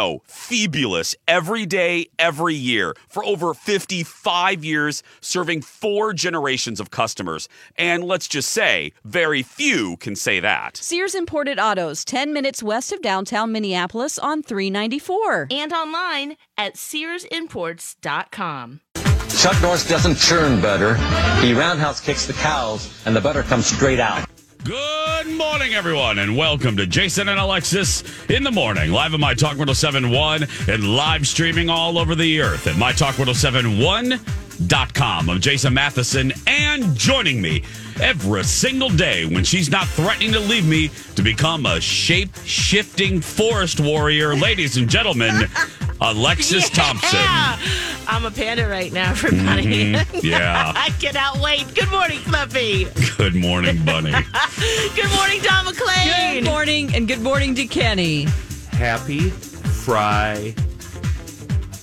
[0.00, 7.50] no, fabulous every day, every year for over 55 years, serving four generations of customers.
[7.76, 10.78] And let's just say, very few can say that.
[10.78, 15.48] Sears Imported Autos, 10 minutes west of downtown Minneapolis on 394.
[15.50, 18.80] And online at SearsImports.com.
[19.38, 20.96] Chuck Norris doesn't churn butter.
[21.42, 24.26] He roundhouse kicks the cows, and the butter comes straight out.
[24.64, 29.32] Good morning, everyone, and welcome to Jason and Alexis in the morning, live on My
[29.32, 35.30] Talk 1071 and live streaming all over the earth at MyTalk1071.com.
[35.30, 37.62] I'm Jason Matheson, and joining me
[38.02, 43.22] every single day when she's not threatening to leave me to become a shape shifting
[43.22, 45.48] forest warrior, ladies and gentlemen,
[46.00, 46.82] Alexis yeah.
[46.82, 47.18] Thompson.
[48.08, 49.92] I'm a panda right now, everybody.
[49.92, 50.18] Mm-hmm.
[50.26, 50.72] Yeah.
[50.76, 51.74] I cannot wait.
[51.74, 52.86] Good morning, Fluffy.
[53.16, 54.10] Good morning, Bunny.
[54.96, 56.34] good morning, Don McClain.
[56.34, 58.26] Good morning, and good morning to Kenny.
[58.72, 60.54] Happy Fry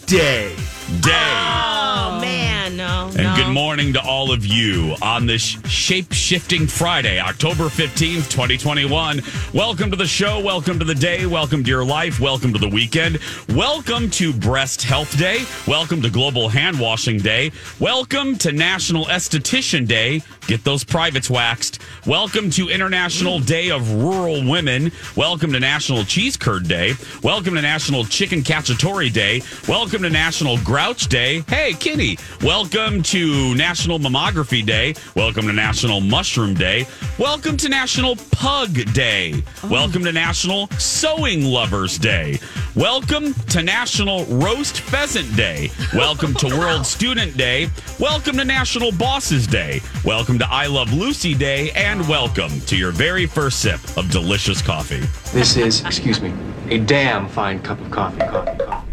[0.06, 0.56] Day.
[0.90, 2.78] Oh, man.
[2.78, 3.08] No.
[3.08, 3.36] And no.
[3.36, 9.22] good morning to all of you on this shape shifting Friday, October 15th, 2021.
[9.54, 10.40] Welcome to the show.
[10.40, 11.26] Welcome to the day.
[11.26, 12.22] Welcome to your life.
[12.22, 13.20] Welcome to the weekend.
[13.50, 15.44] Welcome to Breast Health Day.
[15.68, 17.52] Welcome to Global Hand Washing Day.
[17.80, 20.22] Welcome to National Esthetician Day.
[20.48, 21.82] Get those privates waxed.
[22.06, 24.92] Welcome to International Day of Rural Women.
[25.18, 26.94] Welcome to National Cheese Curd Day.
[27.24, 29.42] Welcome to National Chicken Cacciatore Day.
[29.68, 31.44] Welcome to National Grouch Day.
[31.48, 32.20] Hey, Kitty.
[32.44, 34.94] Welcome to National Mammography Day.
[35.16, 36.86] Welcome to National Mushroom Day.
[37.18, 39.44] Welcome to National Pug Day.
[39.64, 39.70] Oh.
[39.70, 42.38] Welcome to National Sewing Lovers Day.
[42.76, 45.72] Welcome to National Roast Pheasant Day.
[45.96, 47.70] Welcome to World Student Day.
[48.00, 49.82] Welcome to National Bosses Day.
[50.06, 51.72] Welcome to I Love Lucy Day.
[51.72, 55.02] And welcome to your very first sip of delicious coffee.
[55.34, 56.32] This is, excuse me,
[56.70, 58.20] a damn fine cup of coffee.
[58.20, 58.87] Coffee, coffee, coffee.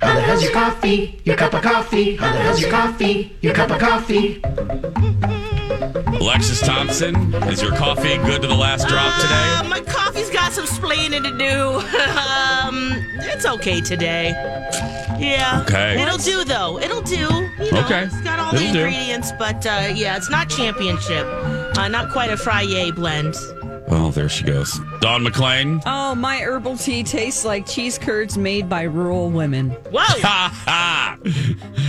[0.00, 1.20] How the hell's your coffee?
[1.24, 2.16] Your cup of coffee?
[2.16, 3.36] How the hell's your coffee?
[3.42, 4.40] Your cup of coffee?
[6.20, 9.20] Alexis Thompson, is your coffee good to the last drop Uh,
[9.62, 9.68] today?
[9.68, 11.78] my coffee's got some splaining to do.
[12.18, 12.92] um,
[13.30, 14.30] it's okay today.
[15.18, 15.62] Yeah.
[15.66, 16.00] Okay.
[16.02, 16.78] It'll do though.
[16.78, 17.16] It'll do.
[17.16, 18.04] You know, Okay.
[18.04, 18.78] It's got all the It'll do.
[18.80, 21.26] ingredients, but uh, yeah, it's not championship.
[21.76, 23.34] Uh, not quite a Frye blend.
[23.90, 24.78] Well, there she goes.
[25.00, 25.82] Don McLean.
[25.84, 29.70] Oh, my herbal tea tastes like cheese curds made by rural women.
[29.90, 29.98] Whoa.
[30.00, 31.18] Ha ha!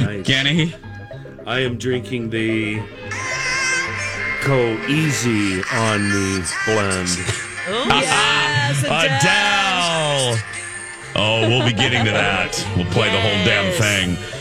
[0.03, 0.25] Nice.
[0.25, 0.73] Kenny.
[1.45, 2.79] I am drinking the
[4.45, 7.09] Go Easy on Me blend.
[7.67, 10.39] Oh, yes, Adele.
[11.15, 12.67] Oh, we'll be getting to that.
[12.75, 14.40] We'll play the whole damn thing.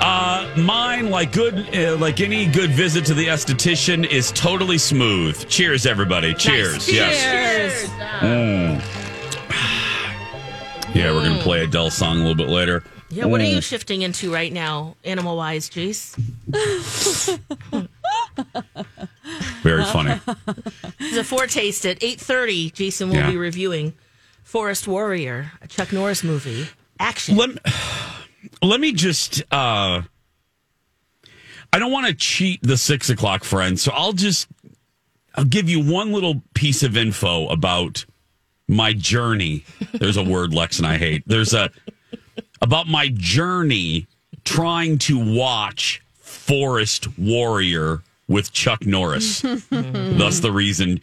[0.00, 5.48] Uh, mine, like good, uh, like any good visit to the esthetician, is totally smooth.
[5.48, 6.34] Cheers, everybody!
[6.34, 6.90] Cheers!
[6.90, 7.22] Yes.
[7.22, 7.90] Cheers.
[8.20, 8.82] Mm.
[10.94, 12.82] Yeah, we're gonna play Adele song a little bit later.
[13.10, 13.54] Yeah, what are Mm.
[13.56, 16.16] you shifting into right now, animal wise, Jace?
[19.62, 20.20] Very funny.
[20.98, 22.72] It's a foretaste at 8.30.
[22.72, 23.30] Jason will Yeah.
[23.30, 23.94] be reviewing
[24.42, 26.68] Forest Warrior, a Chuck Norris movie.
[27.00, 27.36] Action.
[27.36, 27.50] let,
[28.62, 30.02] let me just uh
[31.72, 34.48] i don't want to cheat the six o'clock friends so i'll just
[35.34, 38.04] i'll give you one little piece of info about
[38.68, 39.64] my journey.
[39.92, 41.22] There's a word lex and i hate.
[41.26, 41.70] There's a
[42.60, 44.06] about my journey
[44.44, 49.40] trying to watch forest warrior with chuck norris.
[49.70, 51.00] Thus the reason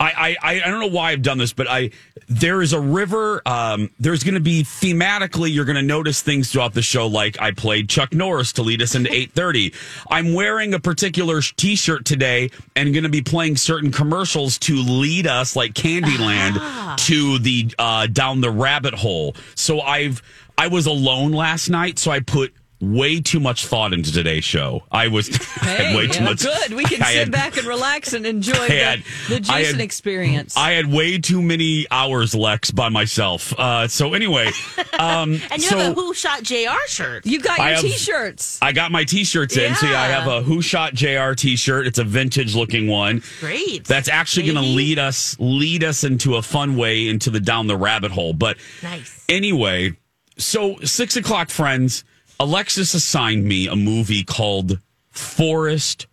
[0.00, 1.90] I, I I don't know why I've done this, but I
[2.28, 3.42] there is a river.
[3.46, 7.06] Um, there's going to be thematically, you're going to notice things throughout the show.
[7.06, 9.72] Like I played Chuck Norris to lead us into eight thirty.
[10.10, 15.26] I'm wearing a particular T-shirt today, and going to be playing certain commercials to lead
[15.26, 19.36] us, like Candyland, to the uh, down the rabbit hole.
[19.54, 20.22] So I've
[20.58, 22.52] I was alone last night, so I put
[22.92, 24.82] way too much thought into today's show.
[24.92, 25.28] I was
[25.62, 26.42] I had Hey, way too yeah, much.
[26.42, 26.72] good.
[26.74, 29.38] We can I sit had- back and relax and enjoy I the, had- the I
[29.62, 30.56] Jason had- experience.
[30.56, 33.52] I had way too many hours, Lex, by myself.
[33.58, 34.50] Uh, so anyway,
[34.98, 37.26] um, and you so have a Who Shot JR shirt.
[37.26, 38.58] you got your have- T-shirts.
[38.62, 39.74] I got my T-shirts in.
[39.74, 41.32] So yeah, I have a Who Shot Jr.
[41.34, 41.86] T-shirt.
[41.86, 43.22] It's a vintage-looking one.
[43.40, 43.84] Great.
[43.84, 47.66] That's actually going to lead us lead us into a fun way into the down
[47.66, 48.32] the rabbit hole.
[48.32, 49.24] But Nice.
[49.28, 49.92] anyway,
[50.38, 52.04] so six o'clock, friends.
[52.44, 54.78] Alexis assigned me a movie called
[55.10, 56.06] Forest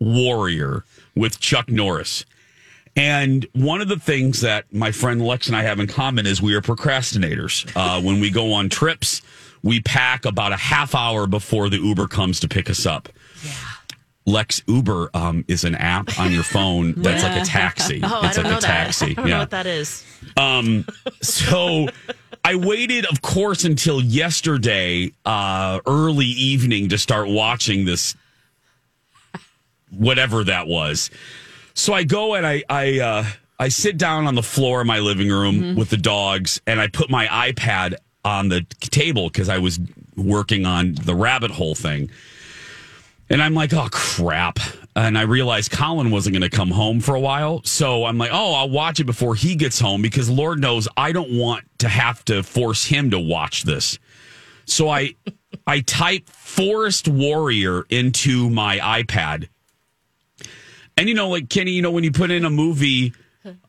[0.00, 0.84] Warrior
[1.14, 2.24] with Chuck Norris.
[2.96, 6.40] And one of the things that my friend Lex and I have in common is
[6.40, 7.70] we are procrastinators.
[7.76, 9.20] Uh, when we go on trips,
[9.62, 13.10] we pack about a half hour before the Uber comes to pick us up.
[14.26, 18.00] Lex Uber um, is an app on your phone that's like a taxi.
[18.02, 18.66] Oh, I it's don't like know a that.
[18.66, 19.10] taxi.
[19.12, 20.04] I don't know what that is.
[21.22, 21.88] So
[22.44, 28.16] I waited, of course, until yesterday, uh, early evening to start watching this,
[29.90, 31.10] whatever that was.
[31.74, 33.24] So I go and I, I, uh,
[33.58, 36.88] I sit down on the floor of my living room with the dogs and I
[36.88, 37.94] put my iPad
[38.24, 39.78] on the table because I was
[40.16, 42.10] working on the rabbit hole thing.
[43.28, 44.58] And I'm like, oh crap.
[44.94, 47.62] And I realized Colin wasn't going to come home for a while.
[47.64, 51.12] So I'm like, oh, I'll watch it before he gets home because Lord knows I
[51.12, 53.98] don't want to have to force him to watch this.
[54.64, 55.14] So I
[55.66, 59.48] I type Forest Warrior into my iPad.
[60.96, 63.12] And you know, like Kenny, you know, when you put in a movie,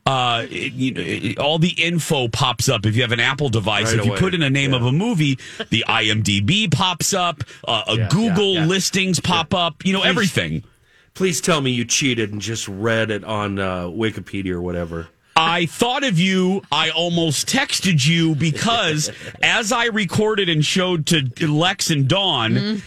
[0.06, 2.86] uh, it, you know, it- all the info pops up.
[2.86, 4.20] If you have an Apple device, Right if you away.
[4.20, 5.38] put in a name of a movie,
[5.70, 8.66] the IMDb pops up, uh, a Yeah, Google yeah, yeah.
[8.66, 9.84] listings pop up.
[9.84, 10.08] You know, Please.
[10.08, 10.64] everything.
[11.14, 15.08] Please tell me you cheated and just read it on uh, Wikipedia or whatever.
[15.40, 16.62] I thought of you.
[16.72, 19.10] I almost texted you because
[19.42, 22.82] as I recorded and showed to Lex and Dawn,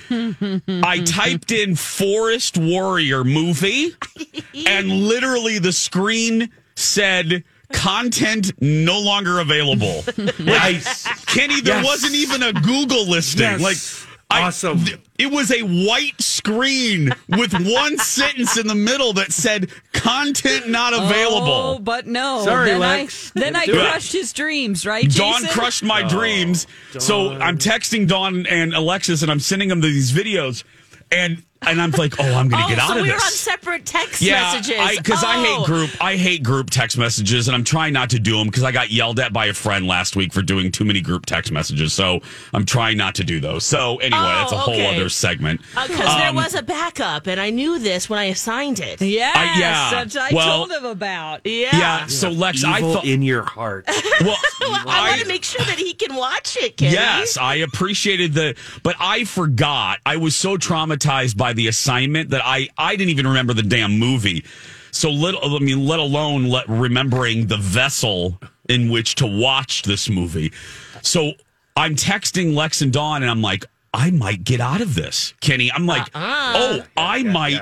[0.67, 3.95] I typed in Forest Warrior movie
[4.67, 6.49] and literally the screen
[6.81, 10.03] said content no longer available.
[10.39, 11.03] Nice.
[11.25, 11.85] Kenny, there Yes.
[11.85, 13.41] wasn't even a Google listing.
[13.43, 13.61] Yes.
[13.61, 13.77] Like
[14.29, 14.83] I- Awesome.
[14.83, 20.69] th- it was a white screen with one sentence in the middle that said content
[20.69, 21.75] not available.
[21.75, 22.43] Oh, but no.
[22.43, 23.31] Sorry, then Lex.
[23.35, 23.89] I, then I Didn't it.
[23.89, 26.65] crushed his dreams, right, Dawn crushed my oh, dreams.
[26.97, 30.63] So I'm texting Dawn and Alexis, and I'm sending them these videos,
[31.11, 33.15] and and I'm like, oh, I'm going to oh, get out so of we were
[33.15, 34.97] on separate text yeah, messages.
[34.97, 35.43] because I, Oh.
[35.59, 35.89] hate group.
[36.01, 38.89] I hate group text messages, and I'm trying not to do them because I got
[38.89, 41.93] yelled at by a friend last week for doing too many group text messages.
[41.93, 42.21] So
[42.53, 43.63] I'm trying not to do those.
[43.65, 44.95] So anyway, Oh, that's a whole okay.
[44.95, 45.61] other segment.
[45.75, 48.99] Because there Um, was a backup, and I knew this when I assigned it.
[49.01, 49.89] Yes, I- yeah.
[49.91, 51.41] that's I Well- told him about.
[51.45, 51.69] Yeah.
[51.77, 52.05] Yeah.
[52.07, 53.05] So Lex, I thought.
[53.05, 53.85] in your heart.
[54.21, 56.93] well, Well, I, want to make sure that he can watch it, Kenny.
[56.93, 59.99] Yes, I appreciated the, but I forgot.
[60.05, 63.63] I was so traumatized by by the assignment that I I didn't even remember the
[63.63, 64.45] damn movie.
[64.91, 68.39] So little, I mean, let alone let remembering the vessel
[68.69, 70.53] in which to watch this movie.
[71.01, 71.33] So
[71.75, 75.71] I'm texting Lex and Dawn, and I'm like, I might get out of this, Kenny.
[75.71, 76.53] I'm like, uh-uh.
[76.55, 77.61] oh, I might.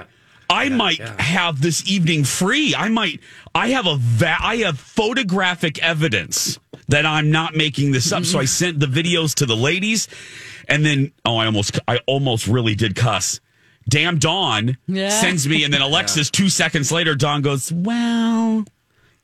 [0.52, 2.74] I might have this evening free.
[2.76, 3.20] I might.
[3.54, 3.98] I have a.
[3.98, 8.26] Va- I have photographic evidence that I'm not making this up.
[8.26, 8.48] So I mm-hmm.
[8.48, 10.08] sent the videos to the ladies,
[10.68, 11.80] and then oh, I almost.
[11.88, 13.40] I almost really did cuss.
[13.90, 15.10] Damn, Dawn Yeah.
[15.10, 16.30] sends me, and then Alexis.
[16.30, 18.64] Two seconds later, Dawn goes, "Well,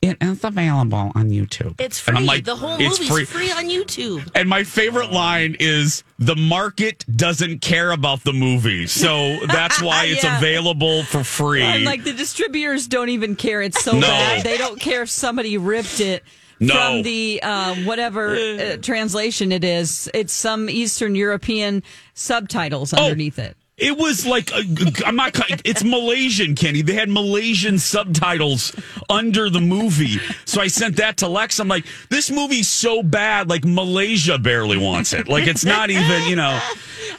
[0.01, 2.11] it is available on YouTube." It's free.
[2.11, 3.51] And I'm like, the whole "It's movie's free.
[3.51, 4.29] on YouTube.
[4.35, 8.87] and my favorite line is the market doesn't care about the movie.
[8.87, 10.37] So that's why it's Yeah.
[10.37, 11.61] available for free.
[11.63, 13.61] And like the distributors don't even care.
[13.61, 14.01] It's so No.
[14.07, 14.43] bad.
[14.43, 16.23] They don't care if somebody ripped it
[16.59, 16.73] No.
[16.73, 20.09] from the uh, whatever uh, translation it is.
[20.13, 23.03] It's some Eastern European subtitles Oh.
[23.03, 23.57] underneath it.
[23.77, 24.61] It was like i
[25.05, 25.37] I'm not.
[25.65, 26.81] It's Malaysian, Kenny.
[26.81, 28.73] They had Malaysian subtitles
[29.09, 31.59] under the movie, so I sent that to Lex.
[31.59, 35.27] I'm like, this movie's so bad, like Malaysia barely wants it.
[35.27, 36.59] Like it's not even, you know.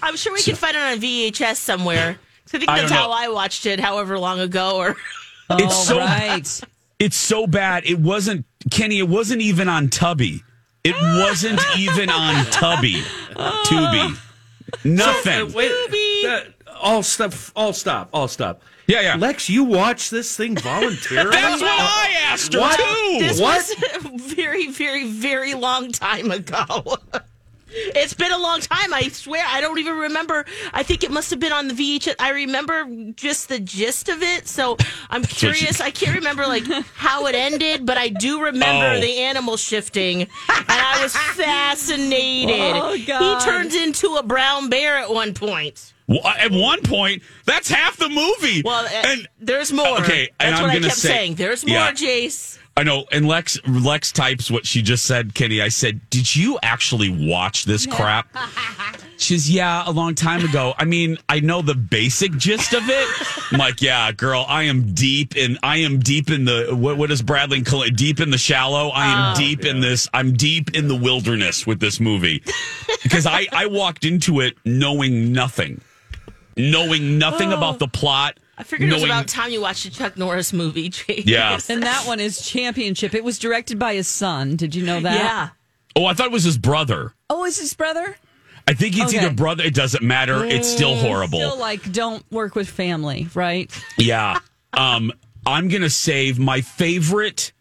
[0.03, 2.19] I'm sure we can find it on VHS somewhere.
[2.47, 3.11] I think that's don't how.
[3.11, 4.77] I watched it, however long ago.
[4.77, 4.97] Or
[5.51, 6.61] It's oh, so right.
[6.99, 7.85] It's so bad.
[7.85, 8.99] It wasn't Kenny.
[8.99, 10.43] It wasn't even on Tubby.
[10.83, 12.95] It wasn't even on Tubby.
[13.35, 14.19] Tubi.
[14.85, 15.43] Nothing.
[15.43, 15.73] Uh, wait,
[16.27, 16.41] uh,
[16.81, 17.33] all stop.
[17.55, 18.09] All stop.
[18.13, 18.63] All stop.
[18.87, 19.17] Yeah, yeah.
[19.17, 21.31] Lex, you watch this thing voluntarily?
[21.33, 22.79] That's what I asked her What?
[22.79, 23.19] too.
[23.19, 23.57] this What?
[23.57, 26.97] was a very, very, very long time ago.
[27.77, 28.93] It's been a long time.
[28.95, 29.45] I swear.
[29.47, 30.45] I don't even remember.
[30.73, 32.15] I think it must have been on the VHS.
[32.19, 34.49] I remember just the gist of it.
[34.49, 34.77] So
[35.11, 35.81] I'm curious.
[35.81, 36.65] I can't remember like
[36.95, 39.01] how it ended, but I do remember Oh.
[39.01, 41.15] the animal shifting, and I was
[41.87, 42.77] fascinated.
[42.77, 43.41] Oh, God.
[43.41, 45.93] He turns into a brown bear at one point.
[46.09, 48.63] Well, at one point, that's half the movie.
[48.65, 49.99] Well, uh, and there's more.
[50.01, 51.35] Okay, and that's I'm what I kept say- saying.
[51.35, 51.93] There's more, Yeah.
[51.93, 52.59] Jace.
[52.77, 53.07] I know.
[53.11, 55.63] And Lex Lex types what she just said, Kenny.
[55.63, 58.29] I said, "Did you actually watch this crap?"
[59.19, 60.75] She's yeah, a long time ago.
[60.77, 63.09] I mean, I know the basic gist of it.
[63.51, 65.59] I'm like, yeah, girl, I am deep in.
[65.63, 66.99] I am deep in the what?
[66.99, 67.97] What is Bradley call it?
[67.97, 68.89] Deep in the shallow.
[68.89, 69.39] I am Oh.
[69.39, 70.07] deep in this.
[70.13, 72.43] I'm deep in the wilderness with this movie
[73.03, 75.81] because I I walked into it knowing nothing,
[76.57, 77.79] knowing nothing about oh.
[77.79, 78.39] the plot.
[78.59, 81.25] I figured it was about time you watched a Chuck Norris movie, Jace.
[81.27, 81.59] Yeah.
[81.69, 83.15] And that one is Championship.
[83.15, 84.57] It was directed by his son.
[84.57, 85.15] Did you know that?
[85.15, 85.49] Yeah.
[85.95, 87.13] Oh, I thought it was his brother.
[87.31, 88.17] Oh, is his brother?
[88.69, 89.25] I think it's Okay.
[89.25, 89.63] either brother.
[89.63, 90.45] It doesn't matter.
[90.45, 91.39] It's still horrible.
[91.39, 93.71] Still like don't work with family, right?
[93.97, 94.41] Yeah.
[94.73, 95.13] Um,
[95.47, 97.53] I'm gonna save my favorite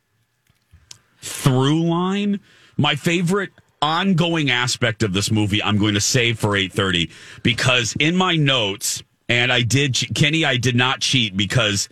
[1.22, 2.40] through line,
[2.78, 5.62] my favorite ongoing aspect of this movie.
[5.62, 7.12] I'm going to save for 8:30
[7.44, 11.90] because in my notes, and I did, che- Kenny, I did not cheat because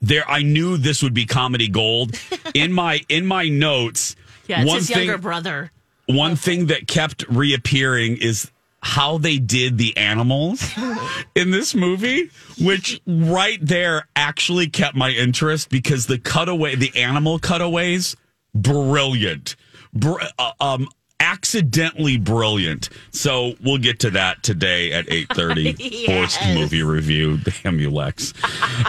[0.00, 2.14] there, I knew this would be comedy gold.
[2.54, 5.70] In my in my notes, Yeah, it's one his thing, younger brother.
[6.06, 10.62] one thing that kept reappearing is how they did the animals
[11.34, 17.40] in this movie, which right there actually kept my interest because the cutaway, the animal
[17.40, 18.14] cutaways,
[18.54, 19.56] brilliant,
[19.92, 20.88] Br- uh, um,
[21.20, 22.88] accidentally brilliant.
[23.10, 25.72] So we'll get to that today at eight thirty.
[26.06, 26.56] Forced Yes.
[26.58, 27.38] movie review.
[27.62, 28.32] Damn you, Lex.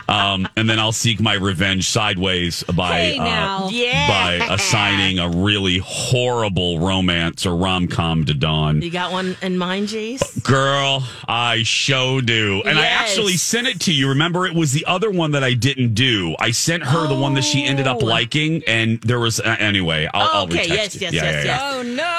[0.08, 3.70] Um, and then I'll seek my revenge sideways by Hey, uh.
[3.70, 4.08] Yeah.
[4.08, 8.82] by assigning a really horrible romance or rom com to Dawn.
[8.82, 10.44] You got one in mind, Jace?
[10.44, 12.62] Girl, I show do.
[12.66, 14.10] And I actually sent it to you.
[14.10, 16.36] Remember, it was the other one that I didn't do.
[16.40, 18.06] I sent her the one that she ended up Oh.
[18.06, 21.02] liking, and there was, uh, anyway, I'll, I'll Okay, retext yes, you.
[21.02, 21.62] yes, Yeah, yes, yeah, yes.
[21.76, 22.19] Oh no.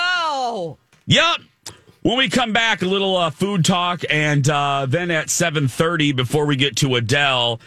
[1.06, 1.40] Yep.
[2.02, 6.46] When we come back, a little uh, food talk, and uh, then at 7.30, before
[6.46, 7.60] we get to Adele,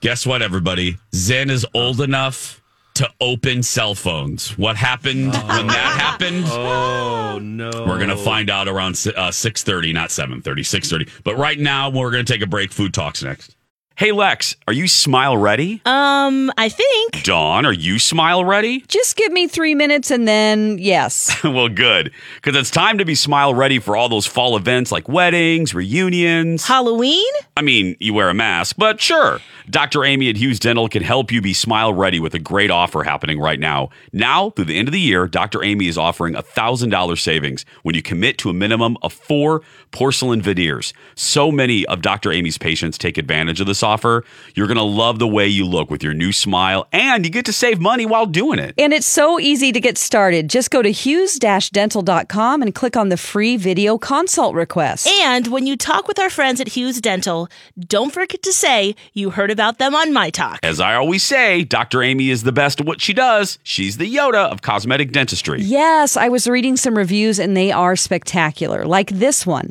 [0.00, 0.98] guess what, everybody?
[1.14, 2.62] Zen is old enough
[2.94, 4.56] to open cell phones.
[4.56, 6.44] What happened when that happened?
[6.48, 7.70] Oh no!
[7.86, 11.08] We're gonna find out around uh, six thirty, not seven thirty, six thirty.
[11.24, 12.70] But right now, we're gonna take a break.
[12.70, 13.56] Food talks next.
[13.94, 15.82] Hey Lex, are you smile ready?
[15.84, 17.24] Um, I think.
[17.24, 18.80] Dawn, are you smile ready?
[18.88, 21.36] Just give me three minutes and then yes.
[21.44, 25.10] well, good, because it's time to be smile ready for all those fall events like
[25.10, 26.66] weddings, reunions.
[26.66, 27.30] Halloween?
[27.54, 29.40] I mean, you wear a mask, but sure.
[29.68, 30.04] Dr.
[30.04, 33.38] Amy at Hughes Dental can help you be smile ready with a great offer happening
[33.38, 33.90] right now.
[34.12, 35.62] Now, through the end of the year, Dr.
[35.62, 40.40] Amy is offering a $1,000 savings when you commit to a minimum of four porcelain
[40.40, 40.94] veneers.
[41.14, 42.32] So many of Dr.
[42.32, 44.22] Amy's patients take advantage of this this offer,
[44.54, 47.46] you're going to love the way you look with your new smile, and you get
[47.46, 48.74] to save money while doing it.
[48.76, 50.50] And it's so easy to get started.
[50.50, 55.08] Just go to hughes-dental.com and click on the free video consult request.
[55.08, 59.30] And when you talk with our friends at Hughes Dental, don't forget to say you
[59.30, 60.60] heard about them on My Talk.
[60.62, 62.02] As I always say, Dr.
[62.02, 63.58] Amy is the best at what she does.
[63.62, 65.62] She's the Yoda of cosmetic dentistry.
[65.62, 68.84] Yes, I was reading some reviews and they are spectacular.
[68.84, 69.70] Like this one.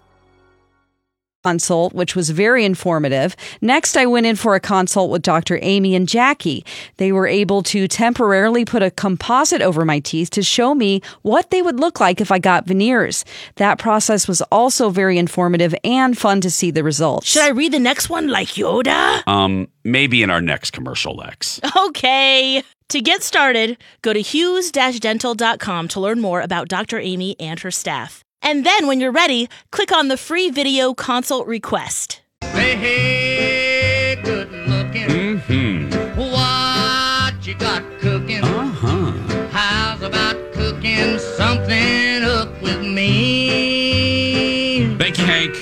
[1.51, 3.35] consult, which was very informative.
[3.61, 5.57] Next, I went in for a consult with Dr.
[5.61, 6.63] Amy and Jackie.
[6.97, 11.49] They were able to temporarily put a composite over my teeth to show me what
[11.49, 13.25] they would look like if I got veneers.
[13.55, 17.27] That process was also very informative and fun to see the results.
[17.27, 19.27] Should I read the next one like Yoda?
[19.27, 21.59] Um, maybe in our next commercial, Lex.
[21.91, 22.63] Okay.
[22.89, 26.99] To get started, go to hughes-dental.com to learn more about Dr.
[26.99, 28.23] Amy and her staff.
[28.41, 32.21] And then when you're ready, click on the free video consult request.
[32.41, 35.07] Hey, hey, good looking.
[35.07, 36.19] Mm-hmm.
[36.19, 38.43] What you got cooking?
[38.43, 39.11] Uh-huh.
[39.51, 44.95] How's about cooking something up with me?
[44.97, 45.55] Thank you, Hank.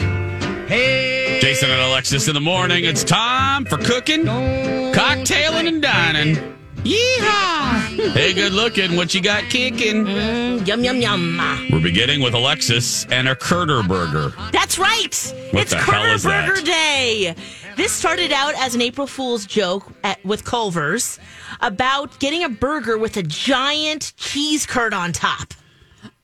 [0.69, 2.85] Hey, Jason and Alexis in the morning.
[2.85, 6.55] It's time for cooking, cocktailing, and dining.
[6.83, 8.13] Yeehaw!
[8.13, 8.95] hey, good looking.
[8.95, 10.05] What you got kicking?
[10.05, 11.67] Mm, yum, yum, yum.
[11.71, 14.33] We're beginning with Alexis and a Curder burger.
[14.51, 15.33] That's right.
[15.51, 16.47] What it's the hell Curder is that?
[16.47, 17.35] Burger Day.
[17.75, 21.19] This started out as an April Fool's joke at, with Culver's
[21.61, 25.53] about getting a burger with a giant cheese curd on top.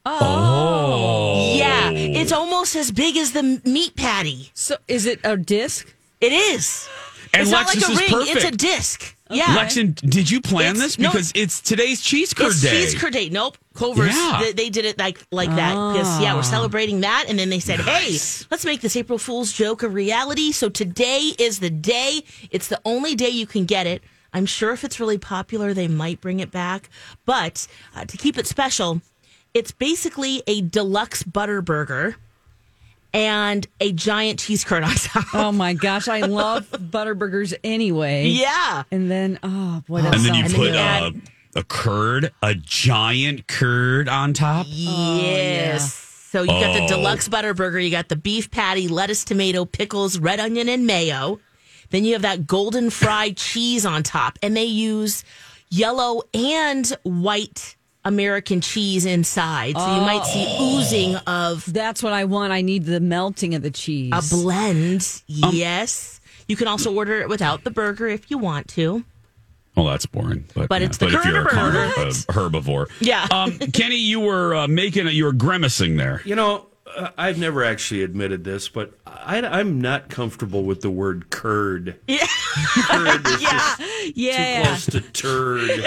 [0.05, 1.55] Oh.
[1.57, 4.51] Yeah, it's almost as big as the meat patty.
[4.53, 5.93] So, is it a disc?
[6.21, 6.87] It is.
[7.33, 8.09] And it's not like a ring.
[8.09, 8.35] perfect.
[8.35, 9.14] It's a disc.
[9.35, 9.45] Yeah.
[9.57, 10.99] Lexin, did you plan It's- this?
[10.99, 11.11] no.
[11.11, 12.71] Because it's today's cheese curd it's day.
[12.71, 13.29] cheese curd day.
[13.29, 13.57] Nope.
[13.73, 14.39] Culver's, Yeah.
[14.41, 15.73] they, they did it like like that.
[15.93, 16.43] Because, yeah, we're Ah.
[16.43, 17.25] celebrating that.
[17.27, 18.11] And then they said, hey,
[18.49, 20.51] let's make this April Fool's joke a reality.
[20.51, 22.23] So today is the day.
[22.51, 24.01] It's the only day you can get it.
[24.33, 26.89] I'm sure if it's really popular, they might bring it back.
[27.25, 29.01] But uh, to keep it special,
[29.53, 32.17] it's basically a deluxe butter burger
[33.15, 35.25] and a giant cheese curd on top.
[35.33, 38.27] Oh my gosh, I love Butterburgers anyway.
[38.27, 38.83] Yeah.
[38.91, 40.15] And then, oh, what else?
[40.17, 41.11] and then you put you uh,
[41.55, 44.65] a curd, a giant curd on top.
[44.69, 45.93] Yes.
[46.31, 46.87] So you got the Oh.
[46.87, 51.39] deluxe butter burger, you got the beef patty, lettuce, tomato, pickles, red onion, and mayo.
[51.91, 55.23] Then you have that golden fried cheese on top, and they use
[55.69, 59.75] yellow and white American cheese inside.
[59.77, 62.53] So you might see oozing of That's what I want.
[62.53, 64.11] I need the melting of the cheese.
[64.13, 65.21] a blend.
[65.27, 66.21] yes.
[66.47, 69.03] You can also order it without the burger if you want to.
[69.75, 70.45] Well, that's boring.
[70.53, 70.87] But, But yeah.
[70.87, 72.09] it's the but if you're a Curder carnivore, uh,
[72.49, 72.85] herbivore.
[73.01, 73.27] Yeah.
[73.29, 76.21] Um, Kenny, you were uh, making, a, you were grimacing there.
[76.23, 80.89] You know, uh, I've never actually admitted this, but I, I'm not comfortable with the
[80.89, 81.99] word curd.
[82.07, 82.25] Yeah.
[82.87, 83.81] Curd is just
[84.15, 84.63] Yeah.
[84.63, 85.85] too close to turd.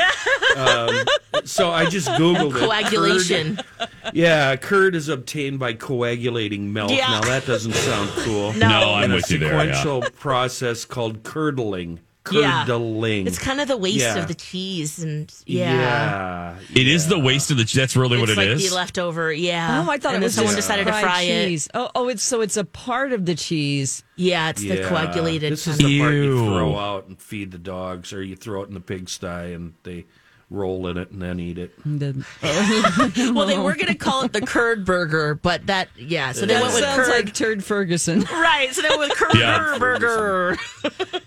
[0.57, 1.05] Um,
[1.47, 2.59] so I just Googled it.
[2.61, 3.57] Coagulation.
[3.57, 6.91] Curd- yeah, curd is obtained by coagulating milk.
[6.91, 7.07] Yeah.
[7.09, 8.53] Now, that doesn't sound cool.
[8.53, 8.69] No.
[8.69, 9.63] No, I'm And a with you there, yeah.
[9.63, 12.01] A sequential process called curdling.
[12.31, 12.65] Yeah.
[12.67, 13.27] Curdling.
[13.27, 14.19] It's kind of the waste Yeah.
[14.19, 15.73] of the cheese and yeah.
[15.73, 16.57] Yeah.
[16.75, 17.65] It is the waste of the.
[17.65, 18.69] That's really what it's it like is.
[18.69, 19.85] the leftover, yeah.
[19.87, 21.67] Oh, I thought and it was then someone just decided to fry cheese.
[21.67, 21.73] it.
[21.75, 24.03] Oh, oh, it's so it's a part of the cheese.
[24.17, 25.53] Yeah, it's the coagulated.
[25.53, 28.69] This is the part you throw out and feed the dogs, or you throw it
[28.69, 30.05] in the pigsty and they
[30.51, 31.73] roll in it and then eat it.
[31.85, 36.33] well, they were going to call it the curd burger, but that yeah.
[36.33, 37.09] So they That went with sounds curd.
[37.27, 38.21] like Turd Ferguson.
[38.33, 38.69] right.
[38.73, 39.77] So they went with curd Yeah.
[39.79, 40.57] burger.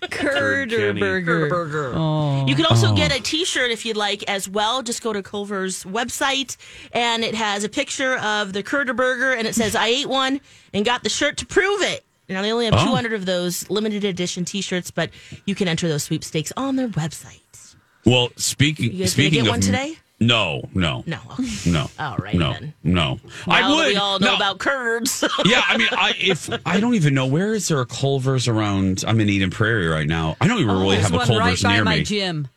[0.09, 1.47] Curd burger.
[1.49, 1.93] Burger.
[1.95, 2.45] Oh.
[2.47, 4.81] You can also get a T-shirt if you'd like as well.
[4.81, 6.57] Just go to Culver's website,
[6.91, 10.41] and it has a picture of the curd burger, and it says "I ate one
[10.73, 12.85] and got the shirt to prove it." Now they only have Oh.
[12.85, 15.09] 200 of those limited edition T-shirts, but
[15.45, 17.70] you can enter those sweepstakes on their website.
[18.05, 19.95] Well, speaking You speaking get of one today?
[20.19, 21.19] No, no, No.
[21.65, 21.89] no.
[21.97, 22.73] All right, no, then.
[22.83, 23.19] no.
[23.47, 23.87] Now I that would.
[23.87, 24.35] we all know no.
[24.35, 25.23] about curves.
[25.45, 29.03] yeah, I mean, I if I don't even know where is there a Culver's around.
[29.07, 30.37] I'm in Eden Prairie right now.
[30.39, 32.03] I don't even oh, really have a one Culver's right by near my me.
[32.03, 32.47] gym.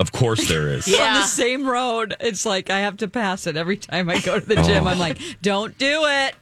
[0.00, 0.86] Of course there is.
[0.92, 2.16] on the same road.
[2.18, 4.84] It's like I have to pass it every time I go to the gym.
[4.84, 4.90] Oh.
[4.90, 6.34] I'm like, don't do it.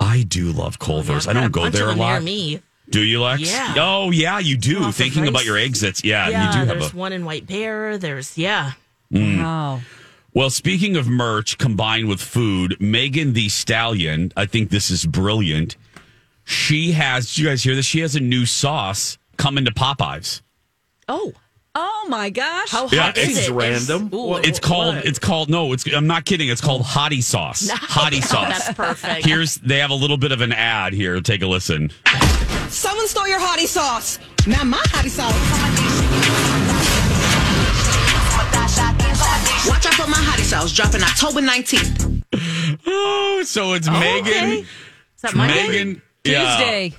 [0.00, 1.26] I do love Culver's.
[1.26, 2.22] I've I don't go there a them near lot.
[2.22, 2.62] me.
[2.90, 3.42] Do you, Lex?
[3.42, 3.74] Yeah.
[3.78, 4.78] Oh, yeah, you do.
[4.82, 6.02] Off of Thinking about your exits.
[6.04, 6.96] Yeah, yeah, you do have there's a.
[6.96, 7.98] one in White Bear.
[7.98, 8.72] There's yeah.
[9.12, 9.42] Mm.
[9.42, 9.80] Wow.
[10.34, 15.76] Well, speaking of merch combined with food, Megan Thee Stallion, I think this is brilliant.
[16.44, 17.84] She has, did you guys hear this?
[17.86, 20.40] She has a new sauce coming to Popeyes.
[21.08, 21.32] Oh.
[21.74, 22.70] Oh my gosh.
[22.70, 23.52] How Yeah, hot is it's it?
[23.52, 24.10] random.
[24.14, 26.48] Ooh, It's called, it's called, no, it's, I'm not kidding.
[26.48, 27.68] It's called Hottie Sauce.
[27.70, 28.48] Hottie Sauce.
[28.66, 29.26] that's perfect.
[29.26, 31.20] Here's, they have a little bit of an ad here.
[31.20, 31.90] Take a listen.
[32.70, 34.18] Someone stole your hottie sauce.
[34.46, 35.34] Not my hottie sauce.
[39.68, 42.22] Watch out for my hottie sauce dropping October 19th.
[42.86, 44.20] Oh, so it's Oh, Megan.
[44.26, 44.58] okay.
[44.60, 44.66] Is
[45.22, 45.66] that Monday?
[45.68, 46.02] Megan.
[46.24, 46.94] yeah, Tuesday.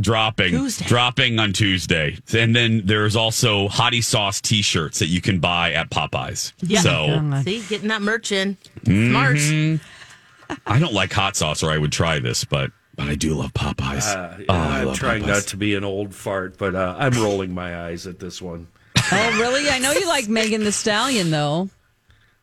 [0.00, 0.84] dropping Tuesday.
[0.86, 2.18] dropping on Tuesday.
[2.36, 6.52] And then there's also Hottie Sauce t-shirts that you can buy at Popeyes.
[6.62, 6.80] Yeah.
[6.80, 8.56] So oh See, getting that merch in.
[8.84, 9.36] Smart.
[9.36, 10.54] Mm-hmm.
[10.66, 13.52] I don't like hot sauce or I would try this, but but I do love
[13.54, 14.06] Popeyes.
[14.14, 15.26] Uh, yeah, oh, I I'm love trying Popeyes.
[15.26, 18.66] not to be an old fart, but uh, I'm rolling my eyes at this one.
[19.14, 19.68] Oh, really?
[19.68, 21.68] I know you like Megan Thee Stallion, though.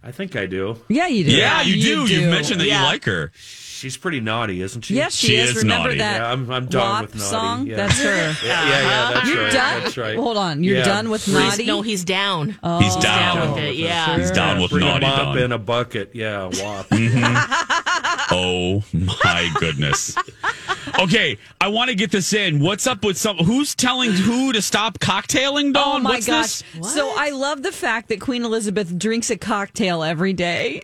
[0.03, 0.77] I think I do.
[0.87, 1.31] Yeah, you do.
[1.31, 2.05] Yeah, you do.
[2.13, 2.79] You've mentioned that Yeah.
[2.81, 3.31] you like her.
[3.35, 4.95] She's pretty naughty, isn't she?
[4.95, 5.51] Yes, she, She is.
[5.51, 5.99] is Remember naughty.
[5.99, 7.25] that Yeah, I'm, I'm done WAP with naughty.
[7.29, 7.65] song?
[7.67, 7.75] Yeah.
[7.77, 8.35] That's her.
[8.45, 9.53] Yeah, yeah, yeah, that's You're right.
[9.53, 9.83] done?
[9.83, 10.17] That's right.
[10.17, 10.63] Hold on.
[10.65, 10.83] You're Yeah.
[10.85, 11.65] done with He's- naughty?
[11.65, 12.59] No, he's down.
[12.61, 12.79] Oh.
[12.79, 13.53] He's down.
[13.53, 13.75] with it.
[13.75, 14.17] Yeah.
[14.19, 15.37] He's down with Bring naughty a mop done.
[15.37, 16.11] in a bucket.
[16.13, 16.87] Yeah, wop.
[18.31, 20.15] Oh my goodness.
[20.99, 22.59] Okay, I want to get this in.
[22.59, 25.97] What's up with some who's telling who to stop cocktailing, Dawn?
[25.97, 26.61] Oh my What's gosh.
[26.61, 26.93] this?
[26.93, 30.81] So I love the fact that Queen Elizabeth drinks a cocktail every day.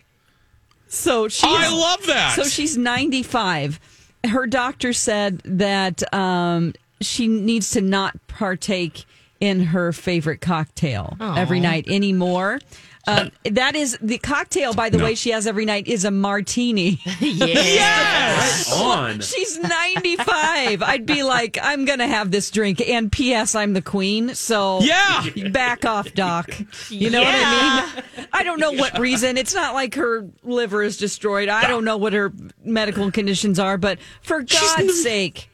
[0.88, 2.34] So she I love that.
[2.36, 3.80] So she's 95.
[4.24, 9.04] Her doctor said that um, she needs to not partake
[9.40, 12.60] in her favorite cocktail every night anymore.
[13.06, 15.04] Uh, that is the cocktail, by the No.
[15.04, 17.00] way, she has every night is a martini.
[17.20, 18.72] yes.
[18.72, 19.20] On.
[19.20, 20.82] She's 95.
[20.82, 22.80] I'd be like, I'm going to have this drink.
[22.86, 24.34] And P.S., I'm the queen.
[24.34, 25.24] So Yeah.
[25.50, 26.50] back off, Doc.
[26.88, 28.26] You know what I mean?
[28.32, 29.36] I don't know what reason.
[29.38, 31.48] It's not like her liver is destroyed.
[31.48, 32.32] I don't know what her
[32.64, 35.48] medical conditions are, but for God's sake.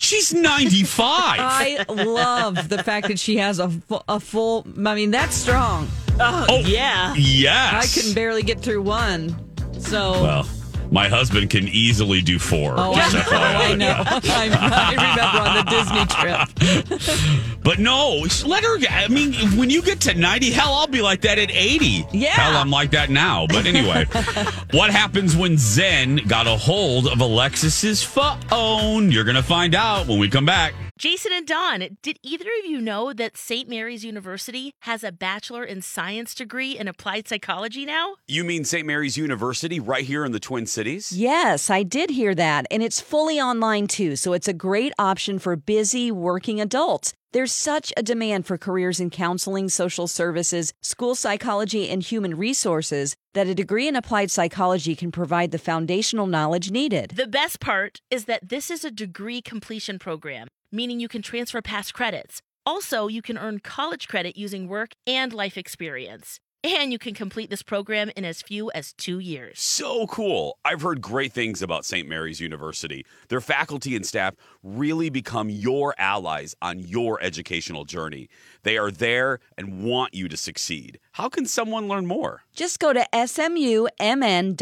[0.00, 1.00] She's 95.
[1.40, 3.72] I love the fact that she has a,
[4.08, 4.64] a full.
[4.86, 5.88] I mean, that's strong.
[6.20, 7.14] Oh, oh, yeah.
[7.16, 7.96] yes.
[7.96, 9.36] I couldn't barely get through one.
[9.80, 10.12] So.
[10.22, 10.48] Well,
[10.90, 12.74] my husband can easily do four.
[12.76, 13.20] Oh, I know.
[13.20, 13.38] FYI.
[13.38, 14.02] I know.
[14.06, 17.44] I, I remember on the Disney trip.
[17.68, 18.78] But no, let her.
[18.88, 22.06] I mean, when you get to 90, hell, I'll be like that at 80.
[22.12, 22.30] Yeah.
[22.30, 23.46] Hell, I'm like that now.
[23.46, 24.06] But anyway,
[24.70, 29.12] what happens when Zen got a hold of Alexis's phone?
[29.12, 30.72] You're going to find out when we come back.
[30.98, 33.68] Jason and Don, did either of you know that St.
[33.68, 38.16] Mary's University has a Bachelor in Science degree in applied psychology now?
[38.26, 38.84] You mean St.
[38.84, 41.12] Mary's University right here in the Twin Cities?
[41.12, 42.66] Yes, I did hear that.
[42.68, 44.16] And it's fully online too.
[44.16, 47.14] So it's a great option for busy working adults.
[47.32, 53.16] There's such a demand for careers in counseling, social services, school psychology, and human resources
[53.34, 57.12] that a degree in applied psychology can provide the foundational knowledge needed.
[57.14, 61.60] The best part is that this is a degree completion program, meaning you can transfer
[61.60, 62.40] past credits.
[62.64, 66.40] Also, you can earn college credit using work and life experience.
[66.64, 69.60] And you can complete this program in as few as two years.
[69.60, 70.58] So cool.
[70.64, 72.08] I've heard great things about St.
[72.08, 73.06] Mary's University.
[73.28, 78.28] Their faculty and staff really become your allies on your educational journey.
[78.64, 80.98] They are there and want you to succeed.
[81.12, 82.42] How can someone learn more?
[82.52, 84.58] Just go to smumn.edu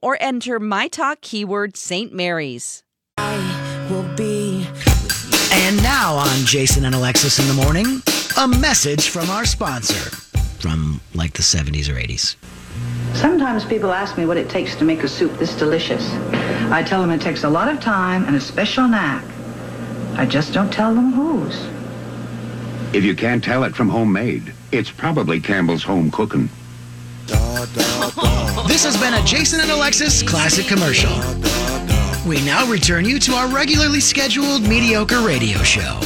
[0.00, 2.12] or enter my talk keyword St.
[2.12, 2.84] Mary's.
[3.18, 4.68] Will be.
[5.52, 8.02] And now on Jason and Alexis in the morning,
[8.38, 10.25] a message from our sponsor
[10.66, 12.34] from like the 70s or 80s.
[13.14, 16.12] Sometimes people ask me what it takes to make a soup this delicious.
[16.72, 19.24] I tell them it takes a lot of time and a special knack.
[20.16, 21.56] I just don't tell them whose.
[22.92, 26.48] If you can't tell it from homemade, it's probably Campbell's home cooking.
[28.66, 31.12] This has been a Jason and Alexis classic commercial.
[32.28, 36.00] We now return you to our regularly scheduled mediocre radio show.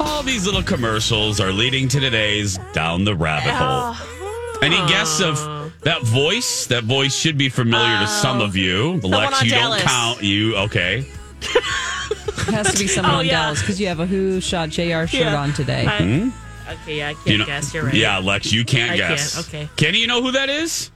[0.00, 3.94] All these little commercials are leading to today's Down the Rabbit Hole.
[4.62, 5.36] Any guess of
[5.82, 6.66] that voice?
[6.66, 9.00] That voice should be familiar to some of you.
[9.00, 9.82] Someone Lex, on you Dallas.
[9.82, 10.22] don't count.
[10.22, 10.98] You okay?
[11.42, 13.42] It has to be someone Oh, on yeah.
[13.44, 15.36] Dallas because you have a Who Shot JR shirt Yeah.
[15.36, 15.86] on today.
[15.86, 16.28] I- Hmm?
[16.84, 17.74] Okay, yeah, I can't you know- guess.
[17.74, 17.94] You're right.
[17.94, 19.34] Yeah, Lex, you can't I guess.
[19.34, 19.68] can't, okay.
[19.76, 20.90] Kenny, you know who that is?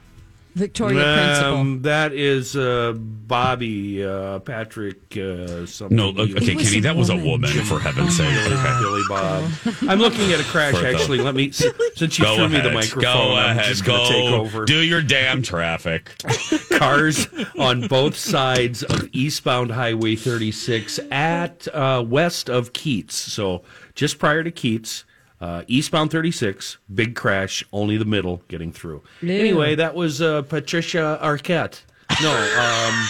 [0.55, 1.55] Victoria Principal.
[1.57, 5.17] Um, that is uh, Bobby uh, Patrick.
[5.17, 5.97] Uh, something.
[5.97, 8.33] No, okay, Kenny, that was a woman, for heaven's sake.
[8.33, 8.79] Billy, Okay.
[8.81, 9.51] Billy Bob.
[9.89, 10.75] I'm looking at a crash.
[10.75, 11.51] For the- Actually, let me.
[11.51, 12.63] Since you Go threw ahead.
[12.65, 13.65] me the microphone, Go I'm ahead.
[13.67, 14.65] just going to take over.
[14.65, 16.13] do your damn traffic.
[16.79, 17.27] Cars
[17.59, 23.17] on both sides of eastbound Highway 36 at uh, west of Keats.
[23.17, 23.63] So
[23.95, 25.05] just prior to Keats,
[25.45, 29.03] uh, eastbound 36, big crash, only the middle getting through.
[29.21, 29.31] Ew.
[29.31, 31.83] Anyway, that was uh, Patricia Arquette.
[32.23, 32.49] No, um,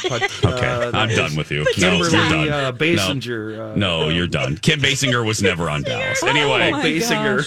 [0.20, 1.64] Pat- Okay, uh, I'm that done with you.
[1.74, 2.64] Kimberly no, you're done.
[2.64, 3.56] uh, Basinger.
[3.76, 4.56] No, Uh, no, you're done.
[4.56, 6.22] Kim Basinger was never on Dallas.
[6.22, 7.44] Anyway, Oh, Basinger.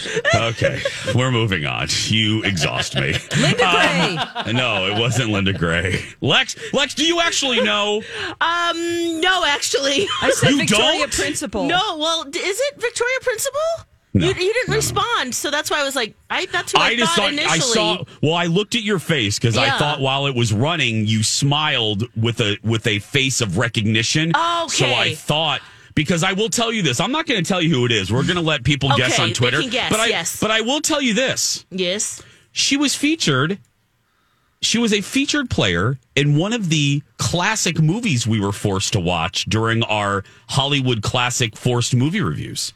[0.51, 0.81] okay,
[1.15, 1.87] we're moving on.
[2.07, 3.13] You exhaust me.
[3.41, 3.57] Linda
[4.43, 4.53] Gray.
[4.53, 6.03] no, it wasn't Linda Gray.
[6.21, 8.03] Lex, Lex, do you actually know?
[8.39, 10.07] Um, no, actually.
[10.21, 11.13] I said You Victoria don't?
[11.13, 11.65] Principal.
[11.65, 13.59] No, well, is it Victoria Principal?
[14.13, 14.25] No.
[14.25, 16.95] You, you didn't respond, so that's why I was like, I that's who I, I
[16.95, 17.55] just thought thought initially.
[17.55, 18.03] I saw.
[18.23, 22.03] Well, I looked at your face because I thought while it was running, you smiled
[22.15, 24.29] with a with a face of recognition.
[24.35, 24.67] Okay.
[24.69, 25.61] So I thought.
[25.93, 28.11] Because I will tell you this, I'm not going to tell you who it is.
[28.13, 29.61] We're going to let people guess Okay, on they Twitter.
[29.63, 30.39] guess, but I, yes.
[30.39, 32.21] but I will tell you this: Yes.
[32.51, 33.57] she was featured.
[34.61, 38.99] She was a featured player in one of the classic movies we were forced to
[38.99, 42.73] watch during our Hollywood classic forced movie reviews.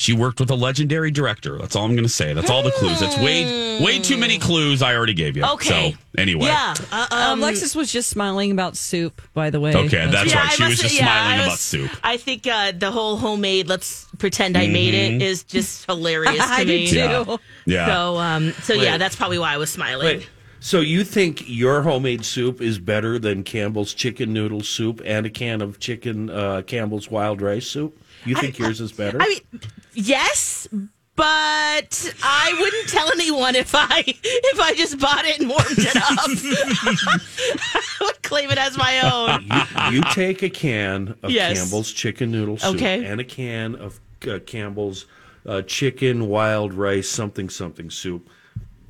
[0.00, 1.58] She worked with a legendary director.
[1.58, 2.32] That's all I'm going to say.
[2.32, 3.00] That's all the clues.
[3.00, 5.44] That's way way too many clues I already gave you.
[5.44, 5.92] Okay.
[5.92, 6.74] So anyway, Yeah.
[6.90, 9.74] Uh, Um, Alexis was just smiling about soup, by the way.
[9.74, 10.46] Okay, that's right.
[10.46, 11.90] I She was just yeah, smiling I about soup.
[12.02, 13.68] I think uh, the whole homemade.
[13.68, 15.20] Let's pretend I made it Mhm.
[15.20, 16.86] is just hilarious to I me.
[16.86, 16.96] too.
[16.96, 17.36] Yeah.
[17.66, 17.86] Yeah.
[17.88, 20.06] So, um, so yeah, that's probably why I was smiling.
[20.06, 20.28] Wait,
[20.60, 25.30] so you think your homemade soup is better than Campbell's chicken noodle soup and a
[25.30, 27.98] can of chicken uh, Campbell's wild rice soup?
[28.24, 29.20] You think yours is better?
[29.20, 29.60] I mean,
[29.94, 30.68] yes,
[31.16, 35.96] but I wouldn't tell anyone if I if I just bought it and warmed it
[35.96, 36.02] up.
[38.00, 39.92] I would claim it as my own.
[39.92, 41.58] you take a can of Yes.
[41.58, 43.04] Campbell's chicken noodle soup Okay.
[43.04, 45.06] and a can of uh, Campbell's
[45.46, 48.28] uh, chicken wild rice something something soup.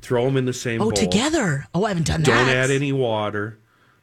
[0.01, 0.91] Throw them in the same Oh, bowl.
[0.93, 1.67] together.
[1.73, 2.25] Oh, I haven't done that.
[2.25, 3.59] Don't add any water.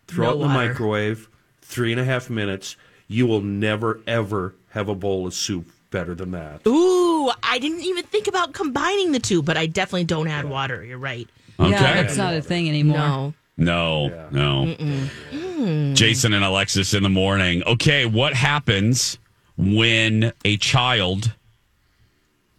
[0.06, 1.28] Throw No it in the microwave.
[1.60, 2.76] Three and a half minutes.
[3.08, 6.66] You will never ever have a bowl of soup better than that.
[6.66, 10.84] Ooh, I didn't even think about combining the two, but I definitely don't add water.
[10.84, 11.28] You're right.
[11.58, 11.70] Okay.
[11.70, 12.98] Yeah, that's not a thing anymore.
[12.98, 13.34] No.
[13.56, 14.76] No, no.
[15.32, 15.94] Mm.
[15.94, 17.64] Jason and Alexis in the morning.
[17.64, 19.18] Okay, what happens
[19.56, 21.34] when a child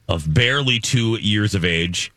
[0.10, 2.12] of barely two years of age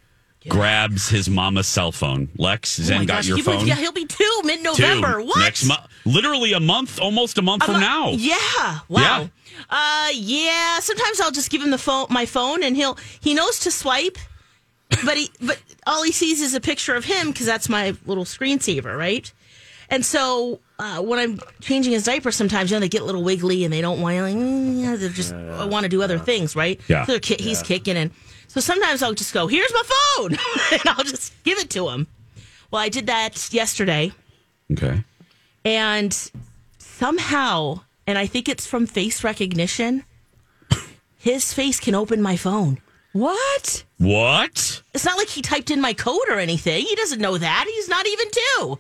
[0.48, 2.28] grabs his mama's cell phone?
[2.36, 3.66] Lex, Oh Zen my got gosh, your he would- phone.
[3.66, 5.20] yeah, he'll be two mid November.
[5.22, 5.38] What?
[5.38, 5.80] Next month.
[6.04, 8.10] Literally a month, almost a month I'm from a- now.
[8.10, 8.78] Yeah.
[8.88, 9.30] Wow.
[9.70, 10.78] Uh, yeah.
[10.80, 14.18] Sometimes I'll just give him the phone, my phone, and he'll he knows to swipe,
[15.04, 18.24] but he but all he sees is a picture of him because that's my little
[18.24, 19.32] screensaver, right?
[19.90, 23.22] And so uh, when I'm changing his diaper, sometimes you know they get a little
[23.22, 26.56] wiggly and they don't want like mm, yeah, they just want to do other things,
[26.56, 26.80] right?
[26.88, 27.04] Yeah.
[27.04, 28.10] So they're ki- he's kicking and
[28.52, 30.32] so sometimes I'll just go, "Here's my phone,"
[30.72, 32.06] and I'll just give it to him.
[32.70, 34.12] Well, I did that yesterday.
[34.70, 35.02] Okay.
[35.64, 36.30] And
[36.76, 40.04] somehow, and I think it's from face recognition,
[41.18, 42.78] his face can open my phone.
[43.14, 43.84] What?
[43.96, 44.82] What?
[44.92, 46.84] It's not like he typed in my code or anything.
[46.84, 47.64] He doesn't know that.
[47.74, 48.78] He's not even two.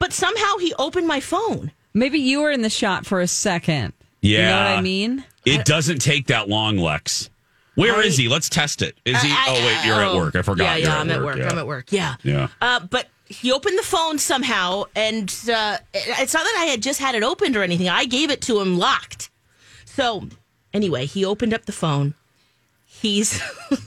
[0.00, 1.70] But somehow he opened my phone.
[1.92, 3.92] Maybe you were in the shot for a second.
[4.20, 4.38] Yeah.
[4.38, 5.24] You know what I mean?
[5.44, 7.30] It doesn't take that long, Lex.
[7.74, 8.28] Where is I- he?
[8.28, 8.96] Let's test it.
[9.04, 9.30] Is he?
[9.30, 10.36] I- oh wait, you're at oh, work.
[10.36, 10.80] I forgot.
[10.80, 11.38] Yeah, yeah, I'm at work.
[11.38, 11.48] Yeah.
[11.48, 11.90] I'm at work.
[11.90, 12.16] Yeah.
[12.22, 12.48] Yeah.
[12.60, 17.00] Uh, but he opened the phone somehow, and uh, it's not that I had just
[17.00, 17.88] had it opened or anything.
[17.88, 19.30] I gave it to him locked.
[19.84, 20.28] So
[20.72, 22.14] anyway, he opened up the phone.
[22.86, 23.40] He's.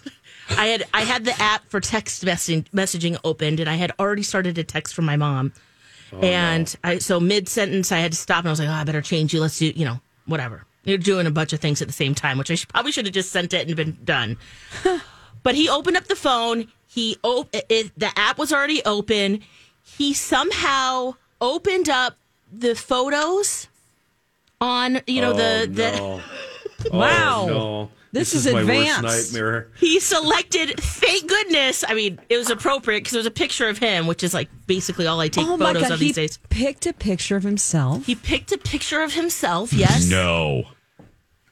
[0.49, 4.23] I had I had the app for text messaging, messaging opened, and I had already
[4.23, 5.51] started a text from my mom.
[6.21, 8.83] and I so mid sentence, I had to stop, and I was like, "Oh, I
[8.85, 9.41] better change you.
[9.41, 12.39] Let's do, you know, whatever." You're doing a bunch of things at the same time,
[12.39, 14.37] which I should, probably should have just sent it and been done.
[15.43, 16.67] But he opened up the phone.
[16.87, 19.41] He op- it, the app was already open.
[19.83, 22.17] He somehow opened up
[22.51, 23.67] the photos
[24.59, 25.91] on you know Oh, the the.
[25.97, 26.21] no.
[26.91, 27.41] Oh, wow.
[27.43, 27.91] Oh, no.
[28.11, 29.03] This This, is my advanced.
[29.03, 29.67] worst nightmare.
[29.79, 30.79] He selected.
[30.79, 31.83] Thank goodness.
[31.87, 34.49] I mean, it was appropriate because it was a picture of him, which is like
[34.67, 36.39] basically all I take oh my photos god, of he these days.
[36.49, 38.05] picked a picture of himself.
[38.05, 39.71] He picked a picture of himself.
[39.73, 40.09] Yes.
[40.09, 40.65] No.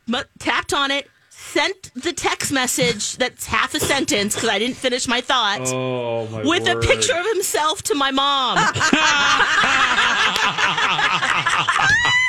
[0.07, 1.09] But tapped on it.
[1.29, 5.61] Sent the text message that's half a sentence because I didn't finish my thought.
[5.67, 8.57] Oh my with a picture of himself to my mom.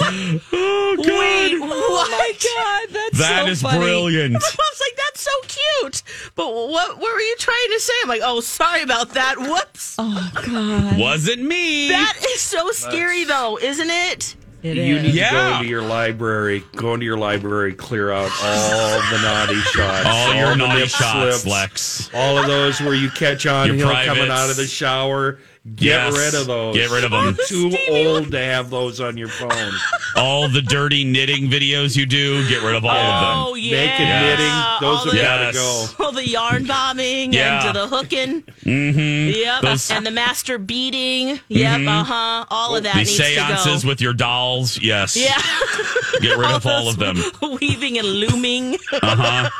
[0.00, 1.06] Oh, God.
[1.06, 1.70] Wait, what?
[1.72, 3.78] Oh my god, that's That so is funny.
[3.78, 4.36] brilliant.
[4.36, 6.02] I was like, that's so cute.
[6.34, 7.92] But what, what were you trying to say?
[8.02, 9.36] I'm like, oh, sorry about that.
[9.38, 9.96] Whoops.
[9.98, 11.88] Oh god, Wasn't me.
[11.88, 14.36] That is so scary, though, isn't it?
[14.62, 15.02] It you is.
[15.02, 15.56] need to go Yeah.
[15.58, 20.50] into your library, go into your library, clear out all the naughty shots, All your
[20.50, 22.10] the naughty nip shots, slips, Lex.
[22.14, 25.38] all of those where you catch on Your hill coming out of the shower.
[25.76, 26.16] Get Yes.
[26.16, 26.74] rid of those.
[26.76, 27.24] Get rid of 'em.
[27.24, 29.72] You're too old to have those on your phone.
[30.16, 33.38] All the dirty knitting videos you do, get rid of all Oh, of them.
[33.38, 33.76] Oh yeah.
[33.86, 35.86] Naked knitting, those All have the- got to go.
[36.04, 37.66] All the yarn bombing Yeah.
[37.66, 38.42] and the hooking.
[38.64, 39.38] Mm-hmm.
[39.40, 39.62] Yep.
[39.62, 41.40] Those- and the master beating.
[41.48, 41.80] Yep.
[41.80, 41.88] Mhm.
[41.88, 42.44] Uh huh.
[42.50, 43.88] All of that The needs to seances go.
[43.88, 45.16] with your dolls, yes.
[45.16, 45.40] yeah.
[46.20, 47.22] Get rid of all of them.
[47.60, 48.76] Weaving and looming.
[49.02, 49.50] Uh huh.